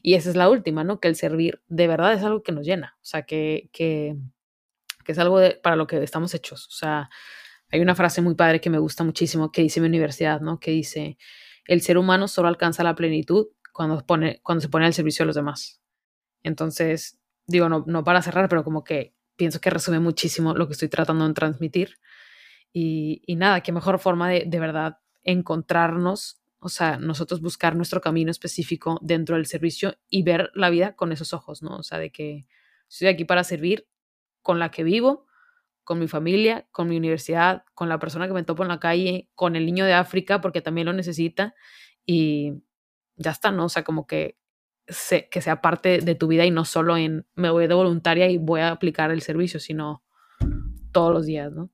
Y 0.03 0.15
esa 0.15 0.29
es 0.29 0.35
la 0.35 0.49
última, 0.49 0.83
¿no? 0.83 0.99
Que 0.99 1.07
el 1.07 1.15
servir 1.15 1.61
de 1.67 1.87
verdad 1.87 2.13
es 2.13 2.23
algo 2.23 2.43
que 2.43 2.51
nos 2.51 2.65
llena, 2.65 2.97
o 2.97 3.05
sea, 3.05 3.23
que, 3.23 3.69
que, 3.71 4.17
que 5.05 5.13
es 5.13 5.19
algo 5.19 5.39
para 5.63 5.77
lo 5.77 5.87
que 5.87 6.03
estamos 6.03 6.33
hechos, 6.33 6.67
o 6.67 6.71
sea, 6.71 7.09
hay 7.71 7.81
una 7.81 7.95
frase 7.95 8.21
muy 8.21 8.35
padre 8.35 8.61
que 8.61 8.69
me 8.69 8.77
gusta 8.77 9.03
muchísimo 9.03 9.51
que 9.51 9.61
dice 9.61 9.81
mi 9.81 9.87
universidad, 9.87 10.41
¿no? 10.41 10.59
Que 10.59 10.71
dice, 10.71 11.17
el 11.65 11.81
ser 11.81 11.97
humano 11.97 12.27
solo 12.27 12.47
alcanza 12.47 12.83
la 12.83 12.95
plenitud 12.95 13.47
cuando, 13.73 14.05
pone, 14.05 14.39
cuando 14.43 14.61
se 14.61 14.69
pone 14.69 14.85
al 14.85 14.93
servicio 14.93 15.23
de 15.23 15.27
los 15.27 15.35
demás. 15.35 15.81
Entonces, 16.43 17.19
digo, 17.47 17.69
no, 17.69 17.83
no 17.87 18.03
para 18.03 18.21
cerrar, 18.21 18.47
pero 18.49 18.63
como 18.63 18.83
que 18.83 19.15
pienso 19.35 19.59
que 19.59 19.69
resume 19.69 19.99
muchísimo 19.99 20.53
lo 20.53 20.67
que 20.67 20.73
estoy 20.73 20.89
tratando 20.89 21.27
de 21.27 21.33
transmitir. 21.33 21.97
Y, 22.71 23.21
y 23.25 23.35
nada, 23.35 23.61
qué 23.61 23.71
mejor 23.71 23.99
forma 23.99 24.29
de, 24.29 24.43
de 24.45 24.59
verdad 24.59 24.99
encontrarnos, 25.23 26.41
o 26.59 26.69
sea, 26.69 26.97
nosotros 26.97 27.41
buscar 27.41 27.75
nuestro 27.75 27.99
camino 27.99 28.31
específico 28.31 28.99
dentro 29.01 29.35
del 29.35 29.47
servicio 29.47 29.97
y 30.09 30.23
ver 30.23 30.51
la 30.53 30.69
vida 30.69 30.95
con 30.95 31.11
esos 31.11 31.33
ojos, 31.33 31.63
¿no? 31.63 31.77
O 31.77 31.83
sea, 31.83 31.97
de 31.97 32.11
que 32.11 32.45
estoy 32.87 33.07
aquí 33.07 33.25
para 33.25 33.43
servir 33.43 33.87
con 34.45 34.59
la 34.59 34.69
que 34.69 34.83
vivo, 34.83 35.25
con 35.83 35.97
mi 35.97 36.07
familia, 36.07 36.67
con 36.71 36.87
mi 36.87 36.97
universidad, 36.97 37.63
con 37.73 37.89
la 37.89 37.97
persona 37.97 38.27
que 38.27 38.33
me 38.33 38.43
topo 38.43 38.61
en 38.61 38.69
la 38.69 38.79
calle, 38.79 39.27
con 39.33 39.55
el 39.55 39.65
niño 39.65 39.85
de 39.85 39.93
África, 39.93 40.39
porque 40.39 40.61
también 40.61 40.85
lo 40.85 40.93
necesita. 40.93 41.55
Y 42.05 42.61
ya 43.15 43.31
está, 43.31 43.51
¿no? 43.51 43.65
O 43.65 43.69
sea, 43.69 43.83
como 43.83 44.05
que, 44.05 44.37
que 45.31 45.41
sea 45.41 45.61
parte 45.61 45.99
de 45.99 46.13
tu 46.13 46.27
vida 46.27 46.45
y 46.45 46.51
no 46.51 46.63
solo 46.63 46.95
en 46.95 47.25
me 47.33 47.49
voy 47.49 47.65
de 47.65 47.73
voluntaria 47.73 48.29
y 48.29 48.37
voy 48.37 48.61
a 48.61 48.69
aplicar 48.69 49.09
el 49.09 49.23
servicio, 49.23 49.59
sino 49.59 50.03
todos 50.91 51.11
los 51.11 51.25
días, 51.25 51.51
¿no? 51.51 51.71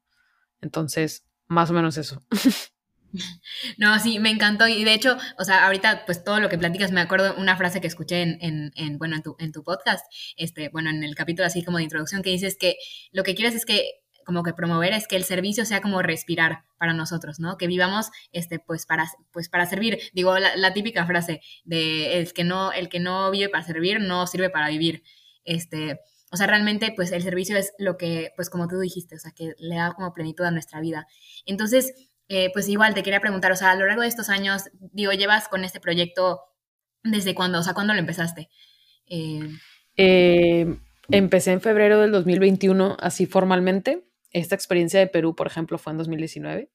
Entonces, 0.61 1.27
más 1.49 1.69
o 1.71 1.73
menos 1.73 1.97
eso. 1.97 2.23
No, 3.77 3.99
sí, 3.99 4.19
me 4.19 4.29
encantó. 4.29 4.67
Y 4.67 4.83
de 4.83 4.93
hecho, 4.93 5.17
o 5.37 5.43
sea, 5.43 5.65
ahorita, 5.65 6.05
pues 6.05 6.23
todo 6.23 6.39
lo 6.39 6.49
que 6.49 6.57
platicas, 6.57 6.91
me 6.91 7.01
acuerdo 7.01 7.35
una 7.37 7.57
frase 7.57 7.81
que 7.81 7.87
escuché 7.87 8.21
en, 8.21 8.71
en, 8.75 8.97
bueno, 8.97 9.15
en 9.15 9.23
tu, 9.23 9.35
en 9.39 9.51
tu 9.51 9.63
podcast, 9.63 10.05
este, 10.37 10.69
bueno, 10.69 10.89
en 10.89 11.03
el 11.03 11.15
capítulo 11.15 11.45
así 11.45 11.63
como 11.63 11.77
de 11.77 11.83
introducción, 11.83 12.21
que 12.21 12.29
dices 12.29 12.57
que 12.57 12.77
lo 13.11 13.23
que 13.23 13.35
quieres 13.35 13.55
es 13.55 13.65
que 13.65 14.01
como 14.25 14.43
que 14.43 14.53
promover 14.53 14.93
es 14.93 15.07
que 15.07 15.15
el 15.15 15.23
servicio 15.23 15.65
sea 15.65 15.81
como 15.81 16.01
respirar 16.01 16.63
para 16.77 16.93
nosotros, 16.93 17.39
¿no? 17.39 17.57
Que 17.57 17.67
vivamos, 17.67 18.11
este, 18.31 18.59
pues 18.59 18.85
para, 18.85 19.05
pues 19.31 19.49
para 19.49 19.65
servir. 19.65 19.99
Digo, 20.13 20.37
la, 20.37 20.73
típica 20.73 21.05
frase 21.05 21.41
de 21.63 22.19
el 22.19 22.31
que 22.33 22.43
no, 22.43 22.71
el 22.71 22.89
que 22.89 22.99
no 22.99 23.31
vive 23.31 23.49
para 23.49 23.63
servir 23.63 23.99
no 23.99 24.27
sirve 24.27 24.49
para 24.49 24.69
vivir. 24.69 25.03
Este, 25.43 25.99
o 26.31 26.37
sea, 26.37 26.47
realmente, 26.47 26.93
pues 26.95 27.11
el 27.11 27.21
servicio 27.23 27.57
es 27.57 27.73
lo 27.77 27.97
que, 27.97 28.31
pues 28.35 28.49
como 28.49 28.67
tú 28.67 28.79
dijiste, 28.79 29.15
o 29.15 29.19
sea, 29.19 29.31
que 29.31 29.53
le 29.57 29.75
da 29.75 29.93
como 29.93 30.13
plenitud 30.13 30.45
a 30.45 30.51
nuestra 30.51 30.79
vida. 30.79 31.07
Entonces, 31.45 31.93
eh, 32.33 32.49
pues 32.53 32.69
igual 32.69 32.93
te 32.93 33.03
quería 33.03 33.19
preguntar, 33.19 33.51
o 33.51 33.57
sea, 33.57 33.71
a 33.71 33.75
lo 33.75 33.85
largo 33.85 34.03
de 34.03 34.07
estos 34.07 34.29
años, 34.29 34.69
digo, 34.79 35.11
llevas 35.11 35.49
con 35.49 35.65
este 35.65 35.81
proyecto 35.81 36.39
desde 37.03 37.35
cuándo, 37.35 37.59
o 37.59 37.63
sea, 37.63 37.73
¿cuándo 37.73 37.93
lo 37.93 37.99
empezaste? 37.99 38.49
Eh, 39.05 39.49
eh, 39.97 40.77
empecé 41.09 41.51
en 41.51 41.59
febrero 41.59 41.99
del 41.99 42.13
2021, 42.13 42.95
así 43.01 43.25
formalmente. 43.25 44.05
Esta 44.31 44.55
experiencia 44.55 44.97
de 45.01 45.07
Perú, 45.07 45.35
por 45.35 45.47
ejemplo, 45.47 45.77
fue 45.77 45.91
en 45.91 45.97
2019, 45.97 46.71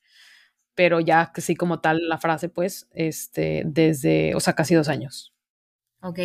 pero 0.74 1.00
ya 1.00 1.32
que 1.34 1.40
sí 1.40 1.54
como 1.56 1.80
tal 1.80 2.06
la 2.06 2.18
frase, 2.18 2.50
pues, 2.50 2.86
este, 2.92 3.62
desde, 3.64 4.34
o 4.34 4.40
sea, 4.40 4.52
casi 4.52 4.74
dos 4.74 4.90
años. 4.90 5.32
Ok. 6.02 6.18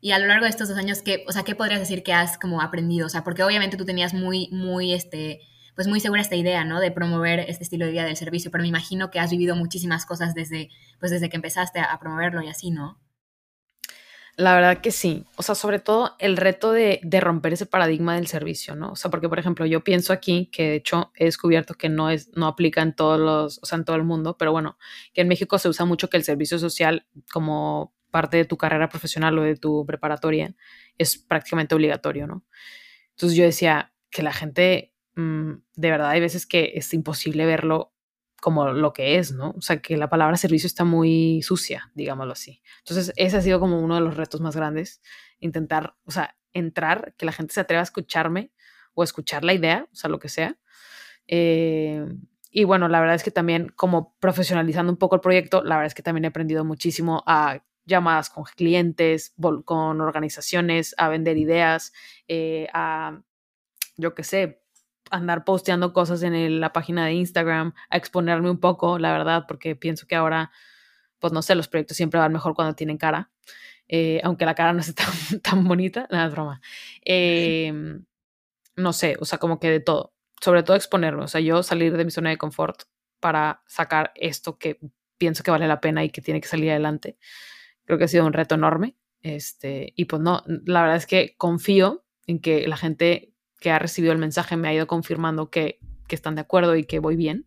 Y 0.00 0.10
a 0.10 0.18
lo 0.18 0.26
largo 0.26 0.42
de 0.42 0.50
estos 0.50 0.68
dos 0.68 0.76
años, 0.76 1.02
¿qué, 1.02 1.24
o 1.28 1.30
sea, 1.30 1.44
¿qué 1.44 1.54
podrías 1.54 1.78
decir 1.78 2.02
que 2.02 2.12
has 2.12 2.36
como 2.36 2.60
aprendido? 2.60 3.06
O 3.06 3.10
sea, 3.10 3.22
porque 3.22 3.44
obviamente 3.44 3.76
tú 3.76 3.84
tenías 3.84 4.12
muy, 4.12 4.48
muy, 4.50 4.92
este, 4.92 5.42
pues 5.76 5.86
muy 5.86 6.00
segura 6.00 6.22
esta 6.22 6.34
idea, 6.34 6.64
¿no? 6.64 6.80
De 6.80 6.90
promover 6.90 7.38
este 7.40 7.62
estilo 7.62 7.84
de 7.86 7.92
vida 7.92 8.04
del 8.04 8.16
servicio, 8.16 8.50
pero 8.50 8.62
me 8.62 8.68
imagino 8.68 9.10
que 9.10 9.20
has 9.20 9.30
vivido 9.30 9.54
muchísimas 9.54 10.06
cosas 10.06 10.34
desde, 10.34 10.70
pues 10.98 11.12
desde 11.12 11.28
que 11.28 11.36
empezaste 11.36 11.78
a 11.78 11.96
promoverlo 12.00 12.42
y 12.42 12.48
así, 12.48 12.70
¿no? 12.70 12.98
La 14.36 14.54
verdad 14.54 14.82
que 14.82 14.90
sí. 14.90 15.24
O 15.36 15.42
sea, 15.42 15.54
sobre 15.54 15.78
todo 15.78 16.14
el 16.18 16.36
reto 16.36 16.72
de, 16.72 17.00
de, 17.02 17.20
romper 17.20 17.54
ese 17.54 17.64
paradigma 17.64 18.16
del 18.16 18.26
servicio, 18.26 18.74
¿no? 18.74 18.92
O 18.92 18.96
sea, 18.96 19.10
porque, 19.10 19.30
por 19.30 19.38
ejemplo, 19.38 19.64
yo 19.64 19.82
pienso 19.82 20.12
aquí 20.12 20.50
que 20.52 20.64
de 20.64 20.74
hecho 20.76 21.12
he 21.14 21.24
descubierto 21.24 21.74
que 21.74 21.88
no 21.88 22.10
es, 22.10 22.30
no 22.36 22.46
aplica 22.46 22.82
en 22.82 22.94
todos 22.94 23.18
los, 23.18 23.58
o 23.62 23.66
sea, 23.66 23.78
en 23.78 23.84
todo 23.84 23.96
el 23.96 24.04
mundo, 24.04 24.36
pero 24.38 24.52
bueno, 24.52 24.76
que 25.14 25.22
en 25.22 25.28
México 25.28 25.58
se 25.58 25.70
usa 25.70 25.86
mucho 25.86 26.10
que 26.10 26.18
el 26.18 26.24
servicio 26.24 26.58
social 26.58 27.06
como 27.32 27.94
parte 28.10 28.36
de 28.36 28.44
tu 28.44 28.56
carrera 28.56 28.88
profesional 28.88 29.38
o 29.38 29.42
de 29.42 29.56
tu 29.56 29.84
preparatoria 29.86 30.54
es 30.98 31.18
prácticamente 31.18 31.74
obligatorio, 31.74 32.26
¿no? 32.26 32.44
Entonces 33.10 33.36
yo 33.36 33.44
decía 33.44 33.94
que 34.10 34.22
la 34.22 34.32
gente, 34.32 34.94
mmm, 35.16 35.52
de 35.74 35.90
verdad, 35.90 36.10
hay 36.10 36.20
veces 36.20 36.46
que 36.46 36.72
es 36.74 36.92
imposible 36.94 37.46
verlo 37.46 37.92
como 38.40 38.66
lo 38.68 38.92
que 38.92 39.18
es, 39.18 39.32
¿no? 39.32 39.50
O 39.56 39.60
sea, 39.60 39.80
que 39.80 39.96
la 39.96 40.08
palabra 40.08 40.36
servicio 40.36 40.66
está 40.66 40.84
muy 40.84 41.42
sucia, 41.42 41.90
digámoslo 41.94 42.32
así. 42.32 42.62
Entonces, 42.80 43.12
ese 43.16 43.36
ha 43.38 43.40
sido 43.40 43.58
como 43.60 43.80
uno 43.80 43.96
de 43.96 44.02
los 44.02 44.16
retos 44.16 44.40
más 44.40 44.54
grandes, 44.54 45.02
intentar, 45.40 45.96
o 46.04 46.10
sea, 46.10 46.36
entrar, 46.52 47.14
que 47.16 47.26
la 47.26 47.32
gente 47.32 47.54
se 47.54 47.60
atreva 47.60 47.80
a 47.80 47.84
escucharme 47.84 48.52
o 48.94 49.02
escuchar 49.02 49.44
la 49.44 49.54
idea, 49.54 49.88
o 49.92 49.96
sea, 49.96 50.10
lo 50.10 50.18
que 50.18 50.28
sea. 50.28 50.56
Eh, 51.26 52.06
y 52.50 52.64
bueno, 52.64 52.88
la 52.88 53.00
verdad 53.00 53.16
es 53.16 53.22
que 53.22 53.30
también 53.30 53.68
como 53.74 54.16
profesionalizando 54.18 54.92
un 54.92 54.98
poco 54.98 55.16
el 55.16 55.20
proyecto, 55.20 55.62
la 55.62 55.76
verdad 55.76 55.88
es 55.88 55.94
que 55.94 56.02
también 56.02 56.24
he 56.24 56.28
aprendido 56.28 56.64
muchísimo 56.64 57.22
a 57.26 57.62
llamadas 57.84 58.30
con 58.30 58.44
clientes, 58.44 59.34
con 59.64 60.00
organizaciones, 60.00 60.94
a 60.98 61.08
vender 61.08 61.36
ideas, 61.36 61.92
eh, 62.28 62.68
a, 62.72 63.20
yo 63.96 64.14
qué 64.14 64.24
sé, 64.24 64.62
andar 65.10 65.44
posteando 65.44 65.92
cosas 65.92 66.22
en 66.22 66.60
la 66.60 66.72
página 66.72 67.06
de 67.06 67.14
Instagram, 67.14 67.74
a 67.90 67.96
exponerme 67.96 68.50
un 68.50 68.58
poco, 68.58 68.98
la 68.98 69.12
verdad, 69.12 69.44
porque 69.48 69.76
pienso 69.76 70.06
que 70.06 70.16
ahora, 70.16 70.50
pues 71.18 71.32
no 71.32 71.42
sé, 71.42 71.54
los 71.54 71.68
proyectos 71.68 71.96
siempre 71.96 72.20
van 72.20 72.32
mejor 72.32 72.54
cuando 72.54 72.74
tienen 72.74 72.98
cara, 72.98 73.30
eh, 73.88 74.20
aunque 74.24 74.44
la 74.44 74.54
cara 74.54 74.72
no 74.72 74.80
esté 74.80 74.94
tan, 75.30 75.40
tan 75.40 75.64
bonita, 75.64 76.08
nada, 76.10 76.28
broma. 76.28 76.60
Eh, 77.04 77.72
no 78.76 78.92
sé, 78.92 79.16
o 79.20 79.24
sea, 79.24 79.38
como 79.38 79.58
que 79.58 79.70
de 79.70 79.80
todo, 79.80 80.14
sobre 80.40 80.62
todo 80.62 80.76
exponerme, 80.76 81.24
o 81.24 81.28
sea, 81.28 81.40
yo 81.40 81.62
salir 81.62 81.96
de 81.96 82.04
mi 82.04 82.10
zona 82.10 82.30
de 82.30 82.38
confort 82.38 82.82
para 83.20 83.62
sacar 83.66 84.12
esto 84.14 84.58
que 84.58 84.78
pienso 85.18 85.42
que 85.42 85.50
vale 85.50 85.66
la 85.66 85.80
pena 85.80 86.04
y 86.04 86.10
que 86.10 86.20
tiene 86.20 86.40
que 86.40 86.48
salir 86.48 86.70
adelante. 86.70 87.18
Creo 87.84 87.98
que 87.98 88.04
ha 88.04 88.08
sido 88.08 88.26
un 88.26 88.32
reto 88.32 88.54
enorme. 88.54 88.96
Este, 89.22 89.92
y 89.96 90.04
pues 90.04 90.22
no, 90.22 90.44
la 90.46 90.82
verdad 90.82 90.96
es 90.96 91.06
que 91.06 91.34
confío 91.36 92.04
en 92.26 92.38
que 92.40 92.68
la 92.68 92.76
gente 92.76 93.32
que 93.60 93.70
ha 93.70 93.78
recibido 93.78 94.12
el 94.12 94.18
mensaje 94.18 94.56
me 94.56 94.68
ha 94.68 94.74
ido 94.74 94.86
confirmando 94.86 95.50
que, 95.50 95.78
que 96.06 96.14
están 96.14 96.34
de 96.34 96.42
acuerdo 96.42 96.76
y 96.76 96.84
que 96.84 96.98
voy 96.98 97.16
bien. 97.16 97.46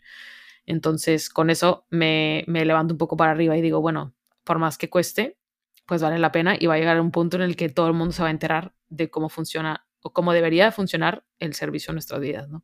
Entonces, 0.65 1.29
con 1.29 1.49
eso 1.49 1.85
me, 1.89 2.43
me, 2.47 2.65
levanto 2.65 2.93
un 2.93 2.97
poco 2.97 3.17
para 3.17 3.31
arriba 3.31 3.57
y 3.57 3.61
digo, 3.61 3.81
bueno, 3.81 4.13
por 4.43 4.59
más 4.59 4.77
que 4.77 4.89
cueste, 4.89 5.37
pues 5.85 6.01
vale 6.01 6.19
la 6.19 6.31
pena 6.31 6.55
y 6.59 6.67
va 6.67 6.75
a 6.75 6.77
llegar 6.77 6.97
a 6.97 7.01
un 7.01 7.11
punto 7.11 7.37
en 7.37 7.43
el 7.43 7.55
que 7.55 7.69
todo 7.69 7.87
el 7.87 7.93
mundo 7.93 8.13
se 8.13 8.21
va 8.21 8.27
a 8.27 8.31
enterar 8.31 8.73
de 8.89 9.09
cómo 9.09 9.29
funciona 9.29 9.87
o 10.01 10.13
cómo 10.13 10.33
debería 10.33 10.71
funcionar 10.71 11.25
el 11.39 11.53
servicio 11.55 11.91
en 11.91 11.95
nuestras 11.95 12.21
vidas, 12.21 12.49
¿no? 12.49 12.63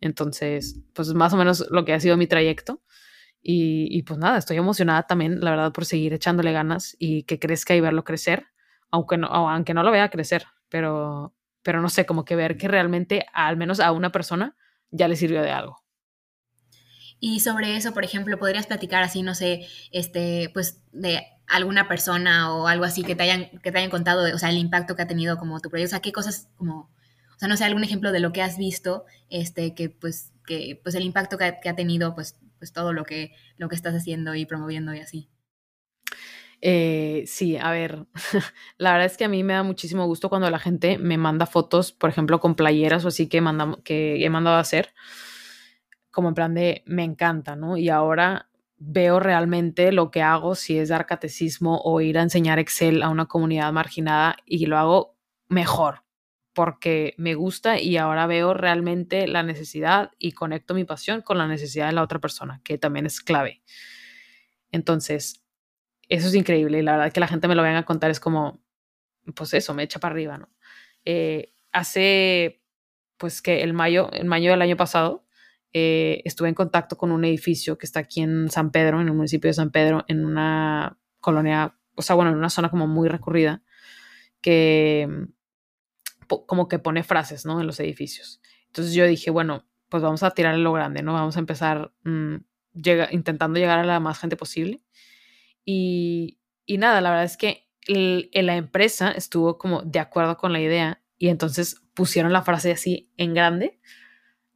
Entonces, 0.00 0.80
pues 0.92 1.14
más 1.14 1.32
o 1.32 1.36
menos 1.36 1.66
lo 1.70 1.84
que 1.84 1.92
ha 1.92 2.00
sido 2.00 2.16
mi 2.16 2.26
trayecto. 2.26 2.82
Y, 3.40 3.86
y, 3.96 4.02
pues 4.02 4.18
nada, 4.18 4.38
estoy 4.38 4.56
emocionada 4.56 5.04
también, 5.04 5.40
la 5.40 5.50
verdad, 5.50 5.72
por 5.72 5.84
seguir 5.84 6.12
echándole 6.12 6.50
ganas 6.52 6.96
y 6.98 7.22
que 7.22 7.38
crezca 7.38 7.76
y 7.76 7.80
verlo 7.80 8.02
crecer, 8.02 8.46
aunque 8.90 9.16
no, 9.18 9.28
aunque 9.28 9.72
no 9.72 9.84
lo 9.84 9.92
vea 9.92 10.10
crecer, 10.10 10.46
pero, 10.68 11.32
pero 11.66 11.82
no 11.82 11.88
sé, 11.88 12.06
como 12.06 12.24
que 12.24 12.36
ver 12.36 12.56
que 12.56 12.68
realmente 12.68 13.26
al 13.32 13.56
menos 13.56 13.80
a 13.80 13.90
una 13.90 14.12
persona 14.12 14.56
ya 14.92 15.08
le 15.08 15.16
sirvió 15.16 15.42
de 15.42 15.50
algo. 15.50 15.82
Y 17.18 17.40
sobre 17.40 17.76
eso, 17.76 17.92
por 17.92 18.04
ejemplo, 18.04 18.38
podrías 18.38 18.68
platicar 18.68 19.02
así, 19.02 19.22
no 19.22 19.34
sé, 19.34 19.66
este, 19.90 20.48
pues 20.54 20.80
de 20.92 21.26
alguna 21.48 21.88
persona 21.88 22.54
o 22.54 22.68
algo 22.68 22.84
así 22.84 23.02
que 23.02 23.16
te 23.16 23.24
hayan, 23.24 23.50
que 23.64 23.72
te 23.72 23.78
hayan 23.78 23.90
contado, 23.90 24.32
o 24.32 24.38
sea, 24.38 24.50
el 24.50 24.58
impacto 24.58 24.94
que 24.94 25.02
ha 25.02 25.08
tenido 25.08 25.38
como 25.38 25.58
tu 25.58 25.68
proyecto, 25.68 25.88
o 25.88 25.94
sea, 25.96 26.00
qué 26.00 26.12
cosas 26.12 26.48
como, 26.54 26.88
o 27.34 27.38
sea, 27.40 27.48
no 27.48 27.56
sé, 27.56 27.64
algún 27.64 27.82
ejemplo 27.82 28.12
de 28.12 28.20
lo 28.20 28.32
que 28.32 28.42
has 28.42 28.58
visto, 28.58 29.04
este, 29.28 29.74
que 29.74 29.90
pues, 29.90 30.32
que 30.46 30.78
pues 30.84 30.94
el 30.94 31.02
impacto 31.02 31.36
que 31.36 31.46
ha, 31.46 31.60
que 31.60 31.68
ha 31.68 31.74
tenido, 31.74 32.14
pues, 32.14 32.38
pues 32.60 32.72
todo 32.72 32.92
lo 32.92 33.02
que, 33.02 33.34
lo 33.56 33.68
que 33.68 33.74
estás 33.74 33.96
haciendo 33.96 34.36
y 34.36 34.46
promoviendo 34.46 34.94
y 34.94 35.00
así. 35.00 35.28
Eh, 36.68 37.22
sí, 37.28 37.56
a 37.56 37.70
ver, 37.70 38.06
la 38.76 38.90
verdad 38.90 39.06
es 39.06 39.16
que 39.16 39.24
a 39.24 39.28
mí 39.28 39.44
me 39.44 39.52
da 39.52 39.62
muchísimo 39.62 40.04
gusto 40.04 40.28
cuando 40.28 40.50
la 40.50 40.58
gente 40.58 40.98
me 40.98 41.16
manda 41.16 41.46
fotos, 41.46 41.92
por 41.92 42.10
ejemplo, 42.10 42.40
con 42.40 42.56
playeras 42.56 43.04
o 43.04 43.08
así 43.08 43.28
que, 43.28 43.40
manda, 43.40 43.78
que 43.84 44.24
he 44.24 44.28
mandado 44.30 44.56
a 44.56 44.60
hacer, 44.60 44.92
como 46.10 46.26
en 46.26 46.34
plan 46.34 46.54
de 46.54 46.82
me 46.84 47.04
encanta, 47.04 47.54
¿no? 47.54 47.76
Y 47.76 47.88
ahora 47.88 48.48
veo 48.78 49.20
realmente 49.20 49.92
lo 49.92 50.10
que 50.10 50.22
hago, 50.22 50.56
si 50.56 50.76
es 50.76 50.88
dar 50.88 51.06
catecismo 51.06 51.80
o 51.84 52.00
ir 52.00 52.18
a 52.18 52.22
enseñar 52.22 52.58
Excel 52.58 53.04
a 53.04 53.10
una 53.10 53.26
comunidad 53.26 53.72
marginada 53.72 54.34
y 54.44 54.66
lo 54.66 54.76
hago 54.76 55.16
mejor 55.48 56.02
porque 56.52 57.14
me 57.16 57.36
gusta 57.36 57.78
y 57.78 57.96
ahora 57.96 58.26
veo 58.26 58.54
realmente 58.54 59.28
la 59.28 59.44
necesidad 59.44 60.10
y 60.18 60.32
conecto 60.32 60.74
mi 60.74 60.84
pasión 60.84 61.22
con 61.22 61.38
la 61.38 61.46
necesidad 61.46 61.86
de 61.86 61.92
la 61.92 62.02
otra 62.02 62.18
persona, 62.18 62.60
que 62.64 62.76
también 62.76 63.06
es 63.06 63.20
clave. 63.20 63.62
Entonces, 64.72 65.45
eso 66.08 66.28
es 66.28 66.34
increíble 66.34 66.78
y 66.78 66.82
la 66.82 66.92
verdad 66.96 67.12
que 67.12 67.20
la 67.20 67.28
gente 67.28 67.48
me 67.48 67.54
lo 67.54 67.62
venga 67.62 67.78
a 67.78 67.84
contar 67.84 68.10
es 68.10 68.20
como, 68.20 68.60
pues 69.34 69.54
eso, 69.54 69.74
me 69.74 69.82
echa 69.82 69.98
para 69.98 70.12
arriba, 70.12 70.38
¿no? 70.38 70.48
Eh, 71.04 71.52
hace, 71.72 72.62
pues 73.16 73.42
que 73.42 73.62
el 73.62 73.72
mayo, 73.72 74.10
el 74.12 74.26
mayo 74.26 74.50
del 74.50 74.62
año 74.62 74.76
pasado, 74.76 75.24
eh, 75.72 76.22
estuve 76.24 76.48
en 76.48 76.54
contacto 76.54 76.96
con 76.96 77.12
un 77.12 77.24
edificio 77.24 77.76
que 77.78 77.86
está 77.86 78.00
aquí 78.00 78.22
en 78.22 78.50
San 78.50 78.70
Pedro, 78.70 79.00
en 79.00 79.08
el 79.08 79.14
municipio 79.14 79.48
de 79.48 79.54
San 79.54 79.70
Pedro, 79.70 80.04
en 80.08 80.24
una 80.24 80.98
colonia, 81.20 81.76
o 81.94 82.02
sea, 82.02 82.16
bueno, 82.16 82.30
en 82.30 82.38
una 82.38 82.50
zona 82.50 82.70
como 82.70 82.86
muy 82.86 83.08
recurrida, 83.08 83.62
que 84.40 85.26
como 86.26 86.68
que 86.68 86.78
pone 86.78 87.02
frases, 87.04 87.46
¿no? 87.46 87.60
En 87.60 87.66
los 87.66 87.78
edificios. 87.80 88.40
Entonces 88.66 88.94
yo 88.94 89.06
dije, 89.06 89.30
bueno, 89.30 89.64
pues 89.88 90.02
vamos 90.02 90.22
a 90.22 90.30
tirar 90.32 90.56
lo 90.58 90.72
grande, 90.72 91.02
¿no? 91.02 91.12
Vamos 91.12 91.36
a 91.36 91.40
empezar 91.40 91.92
mmm, 92.02 92.36
llega, 92.74 93.08
intentando 93.12 93.58
llegar 93.58 93.78
a 93.78 93.84
la 93.84 94.00
más 94.00 94.18
gente 94.18 94.36
posible. 94.36 94.82
Y, 95.66 96.38
y 96.64 96.78
nada, 96.78 97.02
la 97.02 97.10
verdad 97.10 97.24
es 97.24 97.36
que 97.36 97.66
el, 97.88 98.30
la 98.32 98.56
empresa 98.56 99.10
estuvo 99.10 99.58
como 99.58 99.82
de 99.82 99.98
acuerdo 99.98 100.36
con 100.36 100.52
la 100.52 100.60
idea 100.60 101.02
y 101.18 101.28
entonces 101.28 101.82
pusieron 101.92 102.32
la 102.32 102.42
frase 102.42 102.70
así 102.70 103.12
en 103.16 103.34
grande 103.34 103.78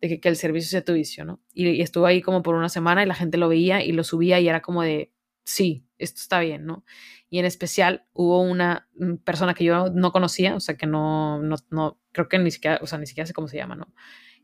de 0.00 0.09
que, 0.09 0.21
que 0.21 0.29
el 0.29 0.37
servicio 0.37 0.71
sea 0.71 0.85
tu 0.85 0.95
vicio, 0.95 1.25
¿no? 1.25 1.43
Y, 1.52 1.83
estuvo 1.83 2.07
ahí 2.07 2.23
como 2.23 2.43
por 2.43 2.55
una 2.55 2.69
semana 2.69 3.02
y 3.02 3.07
la 3.07 3.14
gente 3.14 3.38
lo 3.38 3.49
veía 3.49 3.85
y 3.85 3.93
lo 3.93 4.05
subía 4.05 4.40
y 4.40 4.49
era 4.49 4.62
como 4.62 4.83
de, 4.83 5.12
sí, 5.45 5.85
esto 5.99 6.21
está 6.21 6.40
bien, 6.40 6.64
¿no? 6.64 6.85
Y 7.29 7.38
en 7.38 7.45
especial 7.45 8.07
hubo 8.12 8.40
una 8.40 8.88
mm, 8.95 9.17
persona 9.17 9.55
que 9.55 9.64
yo 9.64 9.90
no 9.90 10.12
conocía, 10.12 10.55
o 10.55 10.61
sea, 10.61 10.76
que 10.76 10.87
no, 10.87 11.43
no, 11.43 11.57
no 11.71 12.00
creo 12.12 12.29
que 12.29 12.38
ni 12.38 12.50
siquiera, 12.50 12.79
o 12.83 12.87
sea, 12.87 12.99
ni 12.99 13.07
siquiera 13.07 13.26
sé 13.26 13.35
cómo 13.35 13.49
se 13.49 13.57
llama, 13.57 13.75
¿no? 13.75 13.93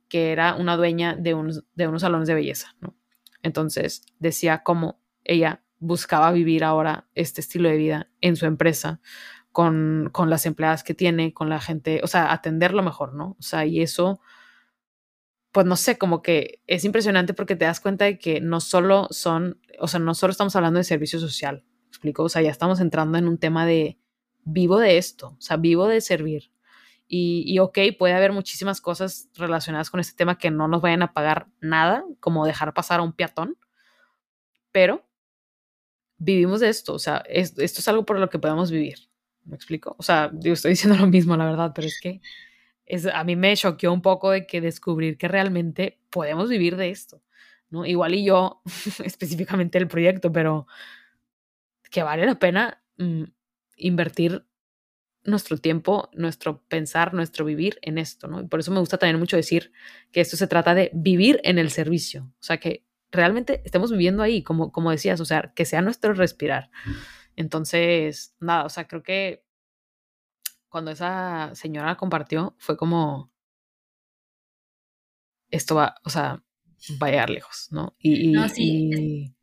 Que 0.08 0.32
era 0.32 0.56
una 0.56 0.76
dueña 0.76 1.14
de 1.14 1.34
unos, 1.34 1.64
de 1.74 1.88
unos 1.88 2.02
salones 2.02 2.28
de 2.28 2.34
belleza, 2.34 2.76
¿no? 2.80 2.96
Entonces 3.42 4.02
decía 4.18 4.62
cómo 4.62 5.00
ella 5.24 5.62
buscaba 5.78 6.32
vivir 6.32 6.64
ahora 6.64 7.06
este 7.14 7.40
estilo 7.40 7.68
de 7.68 7.76
vida 7.76 8.10
en 8.20 8.36
su 8.36 8.46
empresa, 8.46 9.00
con, 9.52 10.10
con, 10.12 10.30
las 10.30 10.46
empleadas 10.46 10.84
que 10.84 10.94
tiene, 10.94 11.32
con 11.32 11.48
la 11.48 11.60
gente, 11.60 12.00
o 12.02 12.06
sea, 12.06 12.32
atenderlo 12.32 12.82
mejor, 12.82 13.14
¿no? 13.14 13.36
O 13.38 13.42
sea, 13.42 13.64
y 13.64 13.80
eso, 13.80 14.20
pues 15.52 15.66
no 15.66 15.76
sé, 15.76 15.96
como 15.96 16.22
que 16.22 16.60
es 16.66 16.84
impresionante 16.84 17.32
porque 17.32 17.56
te 17.56 17.64
das 17.64 17.80
cuenta 17.80 18.04
de 18.04 18.18
que 18.18 18.40
no 18.40 18.60
solo 18.60 19.08
son, 19.10 19.60
o 19.78 19.88
sea, 19.88 20.00
no 20.00 20.14
solo 20.14 20.30
estamos 20.30 20.54
hablando 20.56 20.78
de 20.78 20.84
servicio 20.84 21.18
social, 21.18 21.64
explico? 21.88 22.24
O 22.24 22.28
sea, 22.28 22.42
ya 22.42 22.50
estamos 22.50 22.80
entrando 22.80 23.16
en 23.16 23.28
un 23.28 23.38
tema 23.38 23.64
de 23.64 23.98
vivo 24.44 24.78
de 24.78 24.98
esto, 24.98 25.28
o 25.38 25.40
sea, 25.40 25.56
vivo 25.56 25.88
de 25.88 26.00
servir. 26.00 26.52
Y, 27.08 27.44
y 27.46 27.60
ok, 27.60 27.78
puede 27.98 28.14
haber 28.14 28.32
muchísimas 28.32 28.80
cosas 28.80 29.30
relacionadas 29.34 29.90
con 29.90 30.00
este 30.00 30.16
tema 30.16 30.38
que 30.38 30.50
no 30.50 30.68
nos 30.68 30.82
vayan 30.82 31.02
a 31.02 31.12
pagar 31.12 31.48
nada, 31.60 32.04
como 32.20 32.44
dejar 32.44 32.74
pasar 32.74 33.00
a 33.00 33.04
un 33.04 33.12
peatón, 33.12 33.56
pero 34.72 35.06
vivimos 36.18 36.60
de 36.60 36.68
esto, 36.68 36.94
o 36.94 36.98
sea, 36.98 37.22
es, 37.28 37.58
esto 37.58 37.80
es 37.80 37.88
algo 37.88 38.04
por 38.04 38.18
lo 38.18 38.28
que 38.28 38.38
podemos 38.38 38.70
vivir. 38.70 38.98
¿Me 39.44 39.54
explico? 39.54 39.94
O 39.98 40.02
sea, 40.02 40.30
yo 40.34 40.52
estoy 40.52 40.70
diciendo 40.72 40.98
lo 40.98 41.06
mismo, 41.06 41.36
la 41.36 41.46
verdad, 41.46 41.72
pero 41.74 41.86
es 41.86 42.00
que 42.00 42.20
es, 42.86 43.06
a 43.06 43.24
mí 43.24 43.36
me 43.36 43.56
choqueó 43.56 43.92
un 43.92 44.02
poco 44.02 44.30
de 44.30 44.46
que 44.46 44.60
descubrir 44.60 45.18
que 45.18 45.28
realmente 45.28 46.00
podemos 46.10 46.48
vivir 46.48 46.76
de 46.76 46.90
esto, 46.90 47.22
¿no? 47.70 47.84
Igual 47.84 48.14
y 48.14 48.24
yo, 48.24 48.62
específicamente 49.04 49.78
el 49.78 49.88
proyecto, 49.88 50.32
pero 50.32 50.66
que 51.90 52.02
vale 52.02 52.26
la 52.26 52.38
pena 52.38 52.82
mm, 52.98 53.24
invertir 53.76 54.44
nuestro 55.24 55.58
tiempo, 55.58 56.08
nuestro 56.12 56.62
pensar, 56.68 57.12
nuestro 57.12 57.44
vivir 57.44 57.78
en 57.82 57.98
esto, 57.98 58.28
¿no? 58.28 58.40
Y 58.40 58.46
por 58.46 58.60
eso 58.60 58.70
me 58.70 58.80
gusta 58.80 58.98
también 58.98 59.18
mucho 59.18 59.36
decir 59.36 59.72
que 60.12 60.20
esto 60.20 60.36
se 60.36 60.46
trata 60.46 60.74
de 60.74 60.90
vivir 60.94 61.40
en 61.42 61.58
el 61.58 61.70
servicio, 61.70 62.32
o 62.38 62.42
sea, 62.42 62.58
que 62.58 62.85
realmente 63.16 63.62
estemos 63.64 63.90
viviendo 63.90 64.22
ahí, 64.22 64.42
como, 64.42 64.72
como 64.72 64.90
decías, 64.90 65.20
o 65.20 65.24
sea, 65.24 65.52
que 65.54 65.64
sea 65.64 65.82
nuestro 65.82 66.14
respirar. 66.14 66.70
Entonces, 67.34 68.34
nada, 68.40 68.64
o 68.64 68.68
sea, 68.68 68.86
creo 68.86 69.02
que 69.02 69.44
cuando 70.68 70.90
esa 70.90 71.54
señora 71.54 71.96
compartió 71.96 72.54
fue 72.58 72.76
como, 72.76 73.32
esto 75.50 75.74
va, 75.74 75.96
o 76.04 76.10
sea, 76.10 76.42
va 77.02 77.06
a 77.06 77.10
llegar 77.10 77.30
lejos, 77.30 77.68
¿no? 77.70 77.96
Y, 77.98 78.28
no, 78.28 78.46
y, 78.56 79.34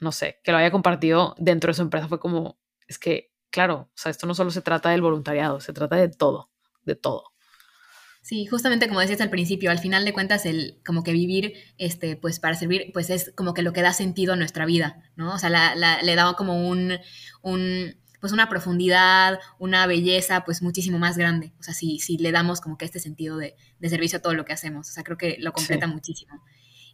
no 0.00 0.12
sé, 0.12 0.40
que 0.42 0.52
lo 0.52 0.58
haya 0.58 0.70
compartido 0.70 1.34
dentro 1.38 1.68
de 1.68 1.74
su 1.74 1.82
empresa 1.82 2.08
fue 2.08 2.20
como, 2.20 2.58
es 2.86 2.98
que, 2.98 3.32
claro, 3.50 3.90
o 3.92 3.92
sea, 3.94 4.10
esto 4.10 4.26
no 4.26 4.34
solo 4.34 4.50
se 4.50 4.62
trata 4.62 4.90
del 4.90 5.02
voluntariado, 5.02 5.60
se 5.60 5.72
trata 5.72 5.96
de 5.96 6.08
todo, 6.08 6.50
de 6.82 6.96
todo. 6.96 7.29
Sí, 8.22 8.46
justamente 8.46 8.86
como 8.86 9.00
decías 9.00 9.20
al 9.22 9.30
principio, 9.30 9.70
al 9.70 9.78
final 9.78 10.04
de 10.04 10.12
cuentas 10.12 10.44
el 10.44 10.78
como 10.84 11.02
que 11.02 11.12
vivir, 11.12 11.54
este, 11.78 12.16
pues 12.16 12.38
para 12.38 12.54
servir, 12.54 12.90
pues 12.92 13.08
es 13.08 13.32
como 13.34 13.54
que 13.54 13.62
lo 13.62 13.72
que 13.72 13.82
da 13.82 13.92
sentido 13.92 14.34
a 14.34 14.36
nuestra 14.36 14.66
vida, 14.66 15.02
¿no? 15.16 15.34
O 15.34 15.38
sea, 15.38 15.74
le 16.02 16.14
da 16.14 16.34
como 16.34 16.68
un, 16.68 16.98
un, 17.42 17.96
pues 18.20 18.32
una 18.32 18.48
profundidad, 18.48 19.40
una 19.58 19.86
belleza, 19.86 20.44
pues 20.44 20.60
muchísimo 20.60 20.98
más 20.98 21.16
grande. 21.16 21.52
O 21.58 21.62
sea, 21.62 21.72
si, 21.72 21.98
si 21.98 22.18
le 22.18 22.30
damos 22.30 22.60
como 22.60 22.76
que 22.76 22.84
este 22.84 23.00
sentido 23.00 23.38
de, 23.38 23.56
servicio 23.88 24.18
a 24.18 24.22
todo 24.22 24.34
lo 24.34 24.44
que 24.44 24.52
hacemos. 24.52 24.90
O 24.90 24.92
sea, 24.92 25.02
creo 25.02 25.16
que 25.16 25.36
lo 25.40 25.52
completa 25.52 25.86
muchísimo. 25.86 26.44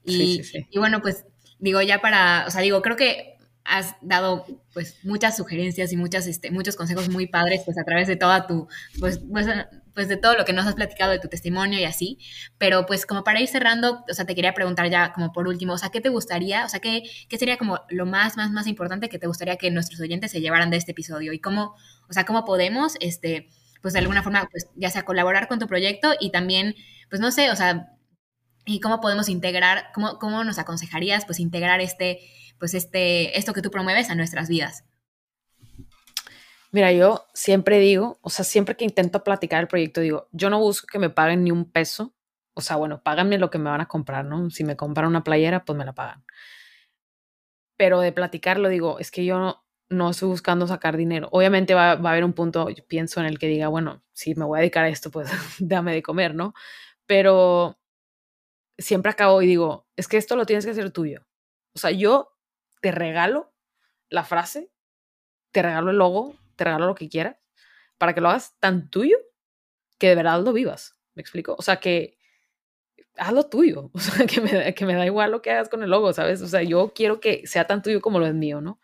Y, 0.05 0.41
y 0.71 0.79
bueno, 0.79 1.03
pues 1.03 1.25
digo, 1.59 1.83
ya 1.83 2.01
para, 2.01 2.45
o 2.47 2.51
sea, 2.51 2.61
digo, 2.61 2.81
creo 2.83 2.97
que 2.97 3.37
has 3.65 3.97
dado 4.01 4.47
pues 4.73 4.99
muchas 5.03 5.37
sugerencias 5.37 5.93
y 5.93 5.97
muchas, 5.97 6.27
este, 6.29 6.51
muchos 6.51 6.77
consejos 6.77 7.09
muy 7.09 7.27
padres 7.27 7.63
pues 7.65 7.77
a 7.79 7.85
través 7.85 8.07
de 8.07 8.17
toda 8.17 8.47
tu, 8.47 8.69
pues, 9.01 9.19
pues, 9.19 9.47
pues, 9.97 10.09
de 10.09 10.19
todo 10.19 10.37
lo 10.37 10.45
que 10.45 10.53
nos 10.53 10.67
has 10.67 10.75
platicado 10.75 11.11
de 11.11 11.19
tu 11.19 11.29
testimonio 11.29 11.81
y 11.81 11.85
así, 11.85 12.19
pero 12.59 12.85
pues 12.85 13.07
como 13.07 13.25
para 13.25 13.41
ir 13.41 13.49
cerrando, 13.49 14.05
o 14.09 14.15
sea, 14.15 14.27
te 14.27 14.35
quería 14.35 14.53
preguntar 14.53 14.91
ya 14.91 15.15
como 15.15 15.33
por 15.33 15.49
último, 15.49 15.73
o 15.73 15.79
sea, 15.79 15.89
¿qué 15.89 16.03
te 16.03 16.11
gustaría, 16.11 16.67
o 16.67 16.69
sea, 16.69 16.81
qué, 16.81 17.03
qué 17.31 17.39
sería 17.39 17.57
como 17.57 17.81
lo 17.89 18.05
más, 18.05 18.37
más, 18.37 18.51
más 18.51 18.67
importante 18.67 19.09
que 19.09 19.19
te 19.19 19.27
gustaría 19.27 19.57
que 19.57 19.71
nuestros 19.71 19.99
oyentes 20.01 20.31
se 20.31 20.43
llevaran 20.43 20.69
de 20.69 20.77
este 20.77 20.93
episodio 20.93 21.33
y 21.33 21.41
cómo, 21.41 21.77
o 22.09 22.13
sea, 22.13 22.27
cómo 22.27 22.45
podemos, 22.45 22.97
este, 23.01 23.49
pues 23.81 23.95
de 23.95 24.01
alguna 24.01 24.23
forma, 24.23 24.47
pues 24.51 24.69
ya 24.77 24.91
sea 24.91 25.05
colaborar 25.05 25.49
con 25.49 25.59
tu 25.59 25.67
proyecto 25.67 26.13
y 26.21 26.31
también, 26.31 26.75
pues 27.09 27.21
no 27.21 27.33
sé, 27.33 27.51
o 27.51 27.57
sea, 27.57 27.89
y 28.67 28.81
cómo 28.81 29.01
podemos 29.01 29.31
integrar, 29.31 29.93
cómo, 29.95 30.19
cómo 30.19 30.45
nos 30.45 30.59
aconsejarías 30.59 31.25
pues 31.25 31.41
integrar 31.41 31.81
este, 31.81 32.21
pues 32.59 32.75
este, 32.75 33.39
esto 33.39 33.55
que 33.55 33.63
tú 33.63 33.71
promueves 33.71 34.11
a 34.11 34.15
nuestras 34.15 34.49
vidas? 34.49 34.85
Mira, 36.77 36.93
yo 36.93 37.27
siempre 37.33 37.79
digo, 37.79 38.19
o 38.21 38.29
sea, 38.29 38.45
siempre 38.45 38.77
que 38.77 38.85
intento 38.85 39.25
platicar 39.25 39.63
el 39.63 39.67
proyecto, 39.67 40.03
digo, 40.03 40.29
yo 40.33 40.51
no 40.51 40.59
busco 40.61 40.87
que 40.87 40.99
me 40.99 41.09
paguen 41.09 41.43
ni 41.43 41.51
un 41.51 41.73
peso. 41.73 42.15
O 42.53 42.61
sea, 42.61 42.77
bueno, 42.77 43.03
páganme 43.03 43.39
lo 43.39 43.49
que 43.49 43.57
me 43.57 43.71
van 43.71 43.81
a 43.81 43.89
comprar, 43.89 44.27
¿no? 44.27 44.51
Si 44.51 44.63
me 44.63 44.77
compran 44.77 45.09
una 45.09 45.25
playera, 45.25 45.65
pues 45.65 45.79
me 45.79 45.87
la 45.87 45.95
pagan. 45.95 46.23
Pero 47.79 48.01
de 48.01 48.13
platicarlo, 48.13 48.69
digo, 48.69 48.99
es 48.99 49.11
que 49.11 49.25
yo 49.25 49.65
no, 49.89 50.11
estoy 50.11 50.29
buscando 50.29 50.67
sacar 50.67 50.99
dinero. 50.99 51.31
Obviamente 51.33 51.73
va, 51.73 51.93
a 51.93 52.11
haber 52.11 52.25
un 52.25 52.35
punto, 52.35 52.69
pienso, 52.89 53.21
en 53.21 53.27
el 53.27 53.39
que 53.39 53.47
diga, 53.47 53.69
bueno, 53.69 54.03
si 54.13 54.35
me 54.35 54.45
voy 54.45 54.59
a 54.59 54.61
dedicar 54.61 54.85
a 54.85 54.91
esto, 54.91 55.11
pues 55.11 55.31
dame 55.59 55.95
de 55.95 56.03
comer, 56.03 56.35
¿no? 56.35 56.53
Pero 57.07 57.79
siempre 58.77 59.11
acabo 59.13 59.41
y 59.41 59.47
digo, 59.47 59.87
es 59.97 60.09
que 60.09 60.19
esto 60.19 60.37
lo 60.37 60.45
tienes 60.45 60.67
que 60.67 60.73
hacer 60.73 60.91
tuyo. 60.91 61.27
O 61.75 61.79
sea, 61.79 61.91
yo 61.91 62.37
te 62.83 62.93
regalo 62.93 63.55
la 64.11 64.25
frase, 64.25 64.71
te 65.53 65.63
regalo 65.63 65.91
el 65.91 65.97
logo, 65.97 66.37
te 66.57 66.65
regalo 66.65 66.87
lo 66.87 66.95
que 66.95 67.09
quieras, 67.09 67.37
para 67.99 68.15
que 68.15 68.21
lo 68.21 68.29
hagas 68.29 68.57
tan 68.61 68.91
tuyo 68.91 69.17
que 69.99 70.09
de 70.09 70.15
verdad 70.15 70.43
lo 70.43 70.53
vivas. 70.53 70.97
¿Me 71.15 71.23
explico? 71.23 71.55
O 71.59 71.63
sea, 71.63 71.77
que 71.77 72.19
hazlo 73.17 73.49
tuyo. 73.49 73.91
O 73.95 73.99
sea, 73.99 74.27
que 74.27 74.41
me, 74.41 74.75
que 74.75 74.87
me 74.87 74.95
da 74.95 75.07
igual 75.07 75.31
lo 75.31 75.43
que 75.43 75.51
hagas 75.51 75.69
con 75.69 75.83
el 75.83 75.91
logo, 75.91 76.13
¿sabes? 76.13 76.43
O 76.43 76.49
sea, 76.49 76.63
yo 76.63 76.93
quiero 76.95 77.21
que 77.21 77.47
sea 77.47 77.67
tan 77.67 77.83
tuyo 77.83 78.01
como 78.01 78.19
lo 78.19 78.27
es 78.27 78.35
mío, 78.35 78.61
¿no? 78.61 78.81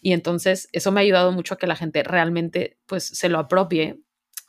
Y 0.00 0.12
entonces 0.12 0.68
eso 0.72 0.92
me 0.92 1.00
ha 1.00 1.02
ayudado 1.02 1.32
mucho 1.32 1.54
a 1.54 1.58
que 1.58 1.66
la 1.66 1.76
gente 1.76 2.02
realmente 2.02 2.78
pues 2.86 3.04
se 3.04 3.28
lo 3.28 3.38
apropie 3.38 4.00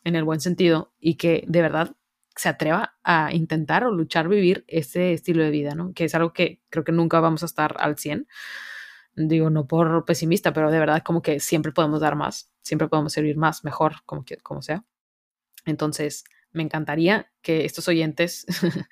en 0.04 0.16
el 0.16 0.24
buen 0.24 0.42
sentido 0.42 0.94
y 1.00 1.16
que 1.16 1.44
de 1.48 1.62
verdad 1.62 1.96
se 2.36 2.50
atreva 2.50 2.98
a 3.04 3.32
intentar 3.34 3.86
o 3.86 3.92
luchar 3.92 4.28
vivir 4.28 4.66
ese 4.68 5.14
estilo 5.14 5.44
de 5.44 5.52
vida, 5.52 5.76
¿no? 5.76 5.94
Que 5.94 6.06
es 6.06 6.16
algo 6.16 6.34
que 6.34 6.62
creo 6.70 6.84
que 6.84 6.92
nunca 6.92 7.20
vamos 7.20 7.44
a 7.44 7.46
estar 7.46 7.76
al 7.80 7.98
100 7.98 8.28
digo, 9.16 9.50
no 9.50 9.68
por 9.68 10.06
pesimista, 10.06 10.54
pero 10.54 10.72
de 10.72 10.80
verdad 10.80 11.04
como 11.04 11.22
que 11.22 11.40
siempre 11.40 11.72
podemos 11.72 12.02
dar 12.02 12.16
más, 12.16 12.52
siempre 12.64 12.88
podemos 12.88 13.14
servir 13.14 13.38
más, 13.38 13.64
mejor, 13.64 14.04
como, 14.06 14.26
como 14.42 14.62
sea. 14.62 14.84
Entonces, 15.66 16.24
me 16.52 16.64
encantaría 16.64 17.32
que 17.42 17.66
estos 17.66 17.88
oyentes, 17.88 18.46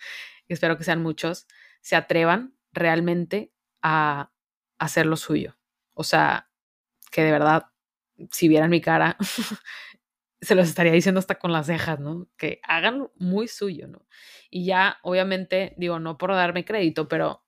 espero 0.47 0.77
que 0.77 0.83
sean 0.83 1.01
muchos, 1.01 1.47
se 1.81 1.95
atrevan 1.95 2.55
realmente 2.73 3.51
a 3.81 4.31
hacer 4.77 5.05
lo 5.05 5.15
suyo. 5.15 5.57
O 5.93 6.03
sea, 6.03 6.49
que 7.11 7.23
de 7.23 7.31
verdad, 7.31 7.67
si 8.31 8.47
vieran 8.47 8.69
mi 8.69 8.81
cara, 8.81 9.17
se 10.41 10.55
los 10.55 10.67
estaría 10.67 10.91
diciendo 10.91 11.19
hasta 11.19 11.35
con 11.35 11.51
las 11.51 11.67
cejas, 11.67 11.99
¿no? 11.99 12.27
Que 12.37 12.59
hagan 12.63 13.09
muy 13.15 13.47
suyo, 13.47 13.87
¿no? 13.87 14.05
Y 14.49 14.65
ya, 14.65 14.97
obviamente, 15.03 15.73
digo, 15.77 15.99
no 15.99 16.17
por 16.17 16.31
darme 16.31 16.65
crédito, 16.65 17.07
pero 17.07 17.45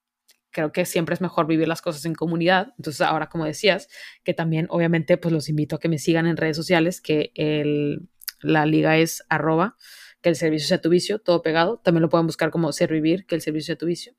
creo 0.54 0.72
que 0.72 0.86
siempre 0.86 1.14
es 1.16 1.22
mejor 1.22 1.48
vivir 1.48 1.68
las 1.68 1.82
cosas 1.82 2.06
en 2.06 2.14
comunidad. 2.14 2.74
Entonces, 2.78 3.02
ahora, 3.02 3.28
como 3.28 3.44
decías, 3.44 3.90
que 4.24 4.34
también, 4.34 4.68
obviamente, 4.70 5.18
pues 5.18 5.34
los 5.34 5.50
invito 5.50 5.76
a 5.76 5.80
que 5.80 5.90
me 5.90 5.98
sigan 5.98 6.28
en 6.28 6.38
redes 6.38 6.56
sociales, 6.56 7.02
que 7.02 7.32
el, 7.36 8.08
la 8.42 8.66
liga 8.66 8.98
es 8.98 9.24
arroba, 9.30 9.76
que 10.22 10.30
el 10.30 10.36
servicio 10.36 10.68
sea 10.68 10.80
tu 10.80 10.90
vicio, 10.90 11.20
todo 11.20 11.42
pegado. 11.42 11.82
También 11.84 12.04
lo 12.04 12.10
pueden 12.10 12.28
buscar 12.28 12.52
como 12.52 12.72
ser 12.72 12.92
vivir, 12.94 13.26
que 13.26 13.36
el 13.36 13.42
servicio 13.42 13.68
sea 13.68 13.78
tu 13.78 13.88
vicio, 13.88 14.14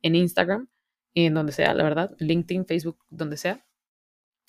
en 0.00 0.14
Instagram 0.14 0.68
y 1.12 1.26
en 1.26 1.34
donde 1.34 1.52
sea, 1.52 1.74
la 1.74 1.82
verdad, 1.82 2.16
LinkedIn, 2.18 2.64
Facebook, 2.64 3.04
donde 3.10 3.36
sea. 3.36 3.66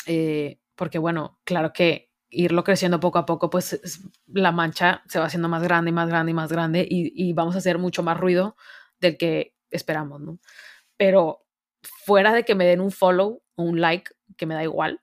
Eh, 0.06 0.62
porque, 0.76 1.00
bueno, 1.00 1.42
claro 1.44 1.74
que 1.74 2.12
irlo 2.30 2.64
creciendo 2.64 3.00
poco 3.00 3.18
a 3.20 3.26
poco, 3.26 3.50
pues 3.50 4.02
la 4.28 4.52
mancha 4.52 5.04
se 5.08 5.20
va 5.20 5.26
haciendo 5.26 5.50
más 5.50 5.64
grande 5.64 5.90
y 5.90 5.94
más 5.94 6.10
grande 6.10 6.32
y 6.32 6.34
más 6.34 6.52
grande 6.52 6.88
y, 6.90 7.12
y 7.16 7.34
vamos 7.34 7.56
a 7.56 7.60
hacer 7.60 7.78
mucho 7.78 8.02
más 8.02 8.20
ruido 8.20 8.56
del 9.00 9.18
que 9.18 9.56
esperamos, 9.70 10.22
¿no? 10.22 10.40
Pero 11.04 11.46
fuera 12.06 12.32
de 12.32 12.46
que 12.46 12.56
me 12.56 12.66
den 12.66 12.80
un 12.80 12.90
follow 12.90 13.44
o 13.56 13.64
un 13.64 13.82
like, 13.82 14.10
que 14.38 14.46
me 14.46 14.54
da 14.54 14.64
igual, 14.64 15.02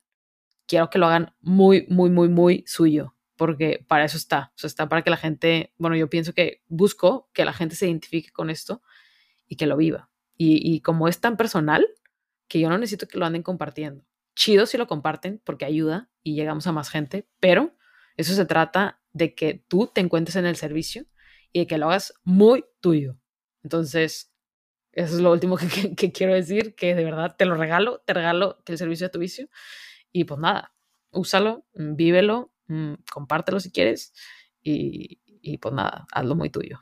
quiero 0.66 0.88
que 0.88 0.98
lo 0.98 1.04
hagan 1.04 1.34
muy, 1.40 1.84
muy, 1.90 2.08
muy, 2.08 2.30
muy 2.30 2.64
suyo, 2.66 3.14
porque 3.36 3.84
para 3.86 4.06
eso 4.06 4.16
está, 4.16 4.50
o 4.64 4.66
está 4.66 4.88
para 4.88 5.02
que 5.02 5.10
la 5.10 5.18
gente, 5.18 5.74
bueno, 5.76 5.96
yo 5.96 6.08
pienso 6.08 6.32
que 6.32 6.62
busco 6.68 7.28
que 7.34 7.44
la 7.44 7.52
gente 7.52 7.76
se 7.76 7.86
identifique 7.86 8.30
con 8.30 8.48
esto 8.48 8.80
y 9.46 9.56
que 9.56 9.66
lo 9.66 9.76
viva. 9.76 10.08
Y, 10.38 10.74
y 10.74 10.80
como 10.80 11.06
es 11.06 11.20
tan 11.20 11.36
personal, 11.36 11.86
que 12.48 12.60
yo 12.60 12.70
no 12.70 12.78
necesito 12.78 13.06
que 13.06 13.18
lo 13.18 13.26
anden 13.26 13.42
compartiendo. 13.42 14.06
Chido 14.34 14.64
si 14.64 14.78
lo 14.78 14.86
comparten 14.86 15.42
porque 15.44 15.66
ayuda 15.66 16.08
y 16.22 16.34
llegamos 16.34 16.66
a 16.66 16.72
más 16.72 16.88
gente, 16.88 17.28
pero 17.40 17.76
eso 18.16 18.32
se 18.32 18.46
trata 18.46 19.02
de 19.12 19.34
que 19.34 19.66
tú 19.68 19.86
te 19.86 20.00
encuentres 20.00 20.36
en 20.36 20.46
el 20.46 20.56
servicio 20.56 21.04
y 21.52 21.58
de 21.58 21.66
que 21.66 21.76
lo 21.76 21.88
hagas 21.90 22.14
muy 22.24 22.64
tuyo. 22.80 23.18
Entonces, 23.62 24.29
eso 24.92 25.14
es 25.16 25.20
lo 25.20 25.32
último 25.32 25.56
que, 25.96 26.12
quiero 26.12 26.34
decir, 26.34 26.74
que 26.74 26.94
de 26.94 27.04
verdad 27.04 27.34
te 27.36 27.44
lo 27.44 27.54
regalo, 27.56 28.02
te 28.06 28.14
regalo 28.14 28.62
que 28.64 28.72
el 28.72 28.78
servicio 28.78 29.06
de 29.06 29.10
tu 29.10 29.18
vicio. 29.18 29.48
Y 30.12 30.24
pues 30.24 30.40
nada, 30.40 30.72
úsalo, 31.10 31.64
mm, 31.74 31.96
vívelo, 31.96 32.52
mm, 32.68 32.94
compártelo 33.12 33.60
si 33.60 33.70
quieres 33.70 34.12
y, 34.62 35.20
y 35.26 35.58
pues 35.58 35.74
nada, 35.74 36.06
hazlo 36.12 36.34
muy 36.36 36.50
tuyo. 36.50 36.80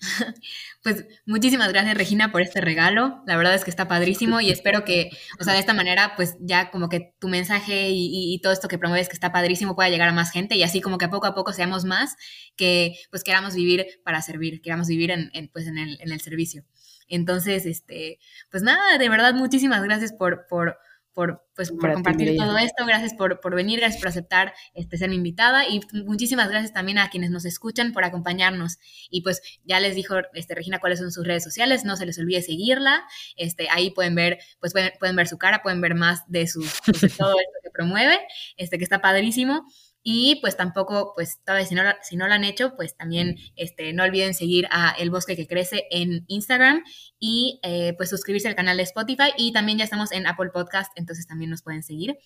Pues 0.82 1.06
muchísimas 1.24 1.72
gracias 1.72 1.96
Regina 1.96 2.30
por 2.30 2.42
este 2.42 2.60
regalo. 2.60 3.22
La 3.26 3.36
verdad 3.36 3.54
es 3.54 3.64
que 3.64 3.70
está 3.70 3.88
padrísimo 3.88 4.40
y 4.40 4.50
espero 4.50 4.84
que, 4.84 5.10
o 5.40 5.44
sea, 5.44 5.54
de 5.54 5.60
esta 5.60 5.72
manera, 5.72 6.12
pues 6.16 6.36
ya 6.40 6.70
como 6.70 6.88
que 6.88 7.14
tu 7.18 7.28
mensaje 7.28 7.88
y, 7.90 8.38
todo 8.42 8.52
esto 8.52 8.68
que 8.68 8.78
promueves 8.78 9.08
que 9.08 9.14
está 9.14 9.32
padrísimo 9.32 9.74
pueda 9.74 9.88
llegar 9.88 10.08
a 10.08 10.12
más 10.12 10.30
gente 10.30 10.56
y 10.56 10.62
así 10.62 10.80
como 10.80 10.98
que 10.98 11.08
poco 11.08 11.26
a 11.26 11.34
poco 11.34 11.52
seamos 11.52 11.84
más 11.84 12.16
que 12.56 12.96
pues 13.10 13.24
queramos 13.24 13.54
vivir 13.54 13.86
para 14.04 14.20
servir, 14.20 14.60
queramos 14.60 14.88
vivir 14.88 15.10
en, 15.10 15.30
pues 15.52 15.66
en 15.66 15.78
el, 15.78 15.98
en 16.00 16.12
el 16.12 16.20
servicio. 16.20 16.64
Entonces, 17.08 17.66
este, 17.66 18.18
pues 18.50 18.62
nada, 18.62 18.98
de 18.98 19.08
verdad, 19.08 19.34
muchísimas 19.34 19.82
gracias 19.82 20.12
por, 20.12 20.46
por, 20.48 20.78
por, 21.14 21.46
pues, 21.54 21.70
por 21.70 21.92
compartir 21.92 22.36
todo 22.36 22.58
esto, 22.58 22.84
gracias 22.84 23.14
por, 23.14 23.40
por, 23.40 23.54
venir, 23.54 23.78
gracias 23.78 24.00
por 24.00 24.08
aceptar 24.08 24.52
este, 24.74 24.98
ser 24.98 25.08
mi 25.08 25.16
invitada 25.16 25.66
y 25.68 25.80
muchísimas 26.04 26.50
gracias 26.50 26.72
también 26.72 26.98
a 26.98 27.08
quienes 27.08 27.30
nos 27.30 27.44
escuchan 27.44 27.92
por 27.92 28.04
acompañarnos. 28.04 28.78
Y 29.08 29.22
pues 29.22 29.40
ya 29.64 29.78
les 29.80 29.94
dijo 29.94 30.16
este, 30.34 30.54
Regina 30.54 30.80
cuáles 30.80 30.98
son 30.98 31.12
sus 31.12 31.24
redes 31.24 31.44
sociales, 31.44 31.84
no 31.84 31.96
se 31.96 32.04
les 32.04 32.18
olvide 32.18 32.42
seguirla, 32.42 33.04
este, 33.36 33.68
ahí 33.70 33.90
pueden 33.92 34.16
ver, 34.16 34.38
pues 34.58 34.72
pueden, 34.72 34.92
pueden 34.98 35.14
ver 35.14 35.28
su 35.28 35.38
cara, 35.38 35.62
pueden 35.62 35.80
ver 35.80 35.94
más 35.94 36.22
de, 36.26 36.48
su, 36.48 36.60
pues, 36.84 37.00
de 37.00 37.08
todo 37.08 37.30
esto 37.38 37.58
que 37.62 37.70
promueve, 37.70 38.18
este, 38.56 38.76
que 38.76 38.84
está 38.84 39.00
padrísimo. 39.00 39.66
Y 40.06 40.36
pues 40.42 40.54
tampoco, 40.58 41.14
pues 41.16 41.40
todavía 41.44 41.66
si 41.66 41.74
no, 41.74 41.82
si 42.02 42.16
no 42.16 42.28
lo 42.28 42.34
han 42.34 42.44
hecho, 42.44 42.76
pues 42.76 42.94
también 42.94 43.36
este, 43.56 43.94
no 43.94 44.04
olviden 44.04 44.34
seguir 44.34 44.68
a 44.70 44.90
El 44.90 45.10
Bosque 45.10 45.34
que 45.34 45.46
Crece 45.46 45.86
en 45.90 46.26
Instagram 46.28 46.84
y 47.18 47.58
eh, 47.62 47.94
pues 47.96 48.10
suscribirse 48.10 48.46
al 48.46 48.54
canal 48.54 48.76
de 48.76 48.82
Spotify 48.82 49.32
y 49.38 49.54
también 49.54 49.78
ya 49.78 49.84
estamos 49.84 50.12
en 50.12 50.26
Apple 50.26 50.50
Podcast, 50.52 50.92
entonces 50.96 51.26
también 51.26 51.50
nos 51.50 51.62
pueden 51.62 51.82
seguir. 51.82 52.18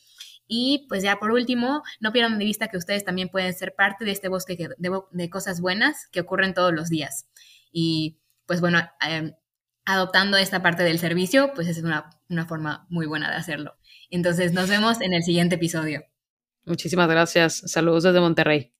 Y 0.48 0.86
pues 0.88 1.04
ya 1.04 1.20
por 1.20 1.30
último, 1.30 1.82
no 2.00 2.10
pierdan 2.10 2.38
de 2.40 2.44
vista 2.46 2.66
que 2.66 2.78
ustedes 2.78 3.04
también 3.04 3.28
pueden 3.28 3.54
ser 3.54 3.76
parte 3.76 4.04
de 4.04 4.10
este 4.10 4.26
bosque 4.26 4.56
de, 4.56 5.00
de, 5.12 5.30
cosas 5.30 5.60
buenas 5.60 6.08
que 6.10 6.20
ocurren 6.20 6.54
todos 6.54 6.74
los 6.74 6.88
días. 6.88 7.28
Y 7.70 8.18
pues 8.46 8.60
bueno, 8.60 8.80
em, 9.06 9.34
adoptando 9.84 10.36
esta 10.36 10.62
parte 10.62 10.82
del 10.82 10.98
servicio, 10.98 11.52
pues 11.54 11.68
es 11.68 11.78
una, 11.78 12.10
una 12.28 12.44
forma 12.46 12.86
muy 12.88 13.06
buena 13.06 13.30
de 13.30 13.36
hacerlo. 13.36 13.76
Entonces 14.10 14.52
nos 14.52 14.68
vemos 14.68 15.00
en 15.00 15.12
el 15.14 15.22
siguiente 15.22 15.54
episodio. 15.54 16.02
Muchísimas 16.68 17.08
gracias. 17.08 17.62
Saludos 17.66 18.04
desde 18.04 18.20
Monterrey. 18.20 18.72